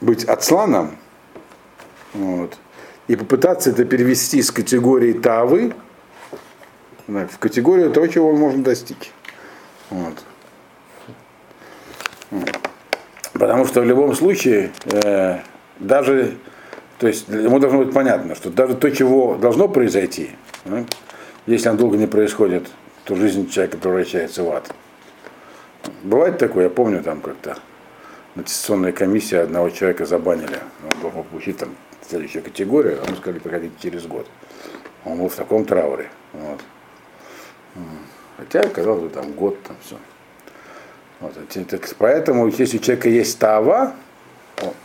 быть 0.00 0.24
отсланом 0.24 0.96
вот, 2.14 2.56
и 3.08 3.16
попытаться 3.16 3.70
это 3.70 3.84
перевести 3.84 4.38
из 4.38 4.50
категории 4.52 5.12
тавы 5.12 5.74
в 7.08 7.38
категорию 7.40 7.90
того, 7.90 8.06
чего 8.06 8.30
он 8.30 8.36
может 8.38 8.62
достичь. 8.62 9.10
Вот. 9.90 10.14
Потому 13.32 13.64
что 13.66 13.80
в 13.80 13.84
любом 13.84 14.14
случае, 14.14 14.70
э, 14.84 15.38
даже, 15.78 16.36
то 16.98 17.08
есть 17.08 17.28
ему 17.28 17.58
должно 17.58 17.84
быть 17.84 17.92
понятно, 17.92 18.34
что 18.34 18.50
даже 18.50 18.74
то, 18.74 18.90
чего 18.90 19.36
должно 19.36 19.66
произойти, 19.68 20.30
да, 20.64 20.84
если 21.46 21.68
оно 21.68 21.78
долго 21.78 21.96
не 21.96 22.06
происходит, 22.06 22.68
то 23.04 23.14
жизнь 23.14 23.48
человека 23.50 23.78
превращается 23.78 24.42
в 24.42 24.50
ад. 24.50 24.72
Бывает 26.02 26.38
такое, 26.38 26.64
я 26.64 26.70
помню 26.70 27.02
там 27.02 27.20
как-то 27.20 27.56
на 28.34 28.42
аттестационной 28.42 28.92
комиссии 28.92 29.36
одного 29.36 29.70
человека 29.70 30.06
забанили. 30.06 30.58
Он 30.84 31.10
был 31.10 31.22
получить 31.24 31.58
там 31.58 31.74
следующую 32.06 32.42
категорию, 32.42 33.00
а 33.02 33.06
ему 33.06 33.16
сказали 33.16 33.38
приходить 33.38 33.72
через 33.80 34.06
год. 34.06 34.26
Он 35.04 35.18
был 35.18 35.28
в 35.28 35.34
таком 35.34 35.64
трауре. 35.64 36.10
Вот. 36.32 36.60
Хотя, 38.36 38.68
казалось 38.68 39.02
бы, 39.02 39.08
там 39.08 39.32
год, 39.32 39.62
там 39.62 39.76
все. 39.84 39.96
Вот, 41.20 41.34
поэтому, 41.98 42.46
если 42.46 42.78
у 42.78 42.80
человека 42.80 43.08
есть 43.08 43.38
тава, 43.38 43.94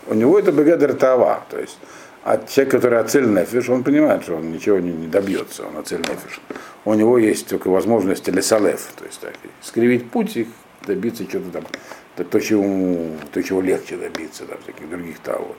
у 0.08 0.14
него 0.14 0.38
это 0.38 0.52
бегадер 0.52 0.94
тава. 0.94 1.44
То 1.50 1.60
есть, 1.60 1.78
а 2.26 2.40
человек, 2.40 2.72
который 2.72 3.00
ацель 3.00 3.28
нефиш, 3.28 3.70
он 3.70 3.84
понимает, 3.84 4.24
что 4.24 4.38
он 4.38 4.52
ничего 4.52 4.80
не, 4.80 4.92
не 4.92 5.06
добьется, 5.06 5.68
он 5.68 5.78
ацель 5.78 6.00
нефиш. 6.00 6.42
У 6.84 6.96
него 6.96 7.20
есть 7.20 7.48
только 7.48 7.70
возможность 7.70 8.28
лесалев, 8.28 8.82
то 8.98 9.06
есть 9.06 9.22
так, 9.22 9.34
скривить 9.62 10.10
путь 10.10 10.36
и 10.36 10.48
добиться 10.88 11.28
чего-то 11.28 11.62
там, 11.62 12.26
то, 12.26 12.40
чего, 12.40 13.16
то, 13.32 13.44
чего 13.44 13.62
легче 13.62 13.96
добиться, 13.98 14.46
там, 14.46 14.58
всяких 14.64 14.90
других 14.90 15.20
того. 15.20 15.56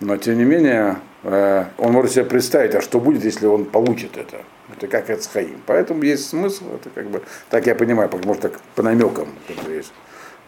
Но 0.00 0.16
тем 0.16 0.38
не 0.38 0.44
менее, 0.44 0.96
э, 1.24 1.66
он 1.76 1.92
может 1.92 2.12
себе 2.12 2.24
представить, 2.24 2.74
а 2.74 2.80
что 2.80 2.98
будет, 2.98 3.22
если 3.22 3.46
он 3.46 3.66
получит 3.66 4.16
это. 4.16 4.38
Это 4.74 4.88
как 4.88 5.10
Эцхаим. 5.10 5.60
Поэтому 5.66 6.04
есть 6.04 6.26
смысл, 6.26 6.74
это 6.74 6.88
как 6.88 7.10
бы, 7.10 7.20
так 7.50 7.66
я 7.66 7.74
понимаю, 7.74 8.08
может 8.24 8.42
так 8.42 8.60
по 8.74 8.82
намекам, 8.82 9.28
как 9.46 9.62
бы 9.66 9.72
есть 9.72 9.92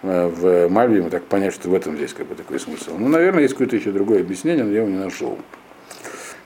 в 0.04 0.68
Мальве, 0.68 0.98
ему 0.98 1.08
так 1.08 1.24
понять, 1.24 1.54
что 1.54 1.70
в 1.70 1.74
этом 1.74 1.96
здесь 1.96 2.12
как 2.12 2.26
бы 2.26 2.34
такой 2.34 2.60
смысл. 2.60 2.96
Ну, 2.98 3.08
наверное, 3.08 3.42
есть 3.42 3.54
какое-то 3.54 3.76
еще 3.76 3.90
другое 3.90 4.20
объяснение, 4.20 4.64
но 4.64 4.70
я 4.70 4.80
его 4.80 4.88
не 4.88 4.98
нашел. 4.98 5.36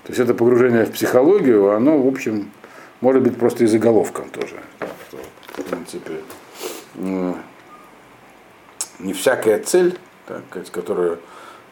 То 0.04 0.12
есть 0.12 0.20
это 0.20 0.32
погружение 0.32 0.84
в 0.84 0.92
психологию, 0.92 1.72
оно, 1.72 1.98
в 1.98 2.06
общем, 2.06 2.52
может 3.00 3.22
быть 3.22 3.36
просто 3.36 3.64
и 3.64 3.66
заголовком 3.66 4.30
тоже. 4.30 4.62
Что, 5.08 5.62
в 5.62 5.64
принципе, 5.64 6.12
м, 6.96 7.36
не 9.00 9.12
всякая 9.12 9.58
цель, 9.58 9.98
так, 10.26 10.42
которую 10.70 11.18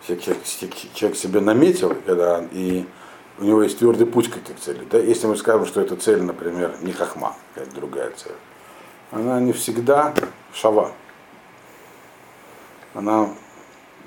человек, 0.07 1.17
себе 1.17 1.41
наметил, 1.41 1.97
когда 2.05 2.45
и 2.53 2.85
у 3.39 3.45
него 3.45 3.63
есть 3.63 3.79
твердый 3.79 4.07
путь 4.07 4.31
к 4.31 4.37
этой 4.37 4.55
цели. 4.57 4.85
Да? 4.91 4.99
Если 4.99 5.27
мы 5.27 5.37
скажем, 5.37 5.67
что 5.67 5.81
эта 5.81 5.95
цель, 5.97 6.23
например, 6.23 6.75
не 6.83 6.93
хахма, 6.93 7.37
какая-то 7.55 7.77
другая 7.77 8.11
цель, 8.17 8.33
она 9.13 9.41
не 9.41 9.53
всегда 9.53 10.15
шава. 10.53 10.93
Она 12.97 13.29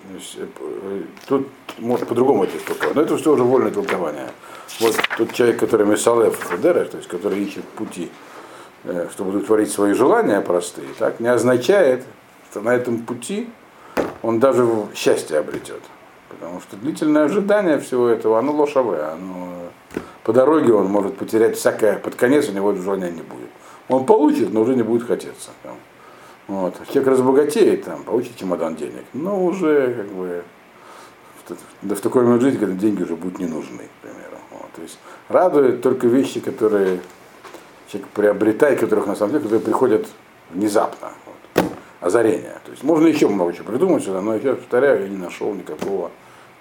э, 0.10 0.18
э, 0.38 1.02
тут 1.28 1.48
может 1.78 2.08
по-другому 2.08 2.44
это 2.44 2.58
истолковать. 2.58 2.96
Но 2.96 3.02
это 3.04 3.18
все 3.18 3.32
уже 3.34 3.44
вольное 3.44 3.72
толкование. 3.72 4.30
Вот 4.80 4.96
тот 5.18 5.32
человек, 5.34 5.60
который 5.60 5.86
Месалев 5.86 6.36
Федера, 6.36 6.86
то 6.86 6.98
есть 6.98 7.08
который 7.08 7.40
ищет 7.40 7.64
пути, 7.66 8.10
э, 8.86 9.08
чтобы 9.12 9.30
удовлетворить 9.30 9.72
свои 9.72 9.94
желания 9.94 10.42
простые, 10.42 10.88
так, 10.98 11.20
не 11.20 11.28
означает, 11.28 12.04
что 12.50 12.62
на 12.62 12.74
этом 12.76 13.00
пути 13.00 13.50
он 14.24 14.40
даже 14.40 14.68
счастье 14.96 15.38
обретет. 15.38 15.82
Потому 16.30 16.60
что 16.60 16.76
длительное 16.76 17.26
ожидание 17.26 17.80
всего 17.80 18.08
этого, 18.08 18.40
оно 18.40 18.54
лошавое. 18.54 19.12
Оно, 19.12 19.70
по 20.24 20.34
дороге 20.34 20.74
он 20.74 20.88
может 20.88 21.16
потерять 21.16 21.58
всякое, 21.58 21.98
под 22.00 22.16
конец 22.16 22.50
у 22.50 22.54
него 22.54 22.74
желания 22.74 23.12
не 23.12 23.22
будет. 23.22 23.50
Он 23.88 24.06
получит, 24.06 24.52
но 24.52 24.62
уже 24.62 24.76
не 24.76 24.84
будет 24.84 25.06
хотеться. 25.06 25.50
там. 25.62 25.76
Вот. 26.50 26.76
Человек 26.88 27.12
разбогатеет, 27.12 27.84
там, 27.84 28.04
получит 28.04 28.36
чемодан 28.36 28.76
денег, 28.76 29.06
но 29.14 29.46
уже 29.46 29.94
как 29.94 30.08
бы 30.08 30.44
да, 31.84 31.94
в 31.94 32.02
такой 32.02 32.24
момент 32.24 32.42
жизни, 32.42 32.58
когда 32.58 32.74
деньги 32.74 33.04
уже 33.04 33.16
будут 33.16 33.38
не 33.38 33.46
нужны, 33.46 33.84
к 33.84 34.02
примеру. 34.02 34.38
Вот. 34.52 34.72
То 34.76 34.82
есть 34.82 34.98
радует 35.28 35.84
только 35.84 36.08
вещи, 36.08 36.40
которые 36.40 37.02
человек 37.88 38.10
приобретает, 38.10 38.80
которых 38.80 39.06
на 39.06 39.16
самом 39.16 39.34
деле 39.34 39.44
которые 39.44 39.62
приходят 39.62 40.08
внезапно. 40.50 41.12
Вот. 41.26 41.66
Озарение. 42.02 42.58
То 42.66 42.72
есть 42.72 42.84
можно 42.84 43.06
еще 43.06 43.28
много 43.28 43.54
чего 43.54 43.66
придумать 43.66 44.04
сюда, 44.04 44.22
но 44.22 44.36
я 44.36 44.56
повторяю, 44.56 45.04
я 45.04 45.08
не 45.08 45.18
нашел 45.18 45.54
никакого 45.54 46.10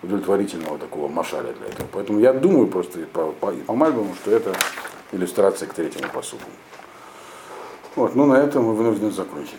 удовлетворительного 0.02 0.78
такого 0.78 1.08
машаля 1.08 1.54
для 1.58 1.68
этого. 1.68 1.88
Поэтому 1.92 2.20
я 2.20 2.34
думаю 2.34 2.66
просто 2.66 3.00
и 3.00 3.04
по, 3.04 3.32
по, 3.32 3.52
по 3.52 3.72
Мальбому, 3.74 4.14
что 4.20 4.32
это 4.32 4.52
иллюстрация 5.12 5.66
к 5.66 5.72
третьему 5.72 6.12
посуду. 6.12 6.42
Вот, 7.98 8.14
ну 8.14 8.26
на 8.26 8.34
этом 8.34 8.64
мы 8.64 8.74
вынуждены 8.74 9.10
закончить. 9.10 9.58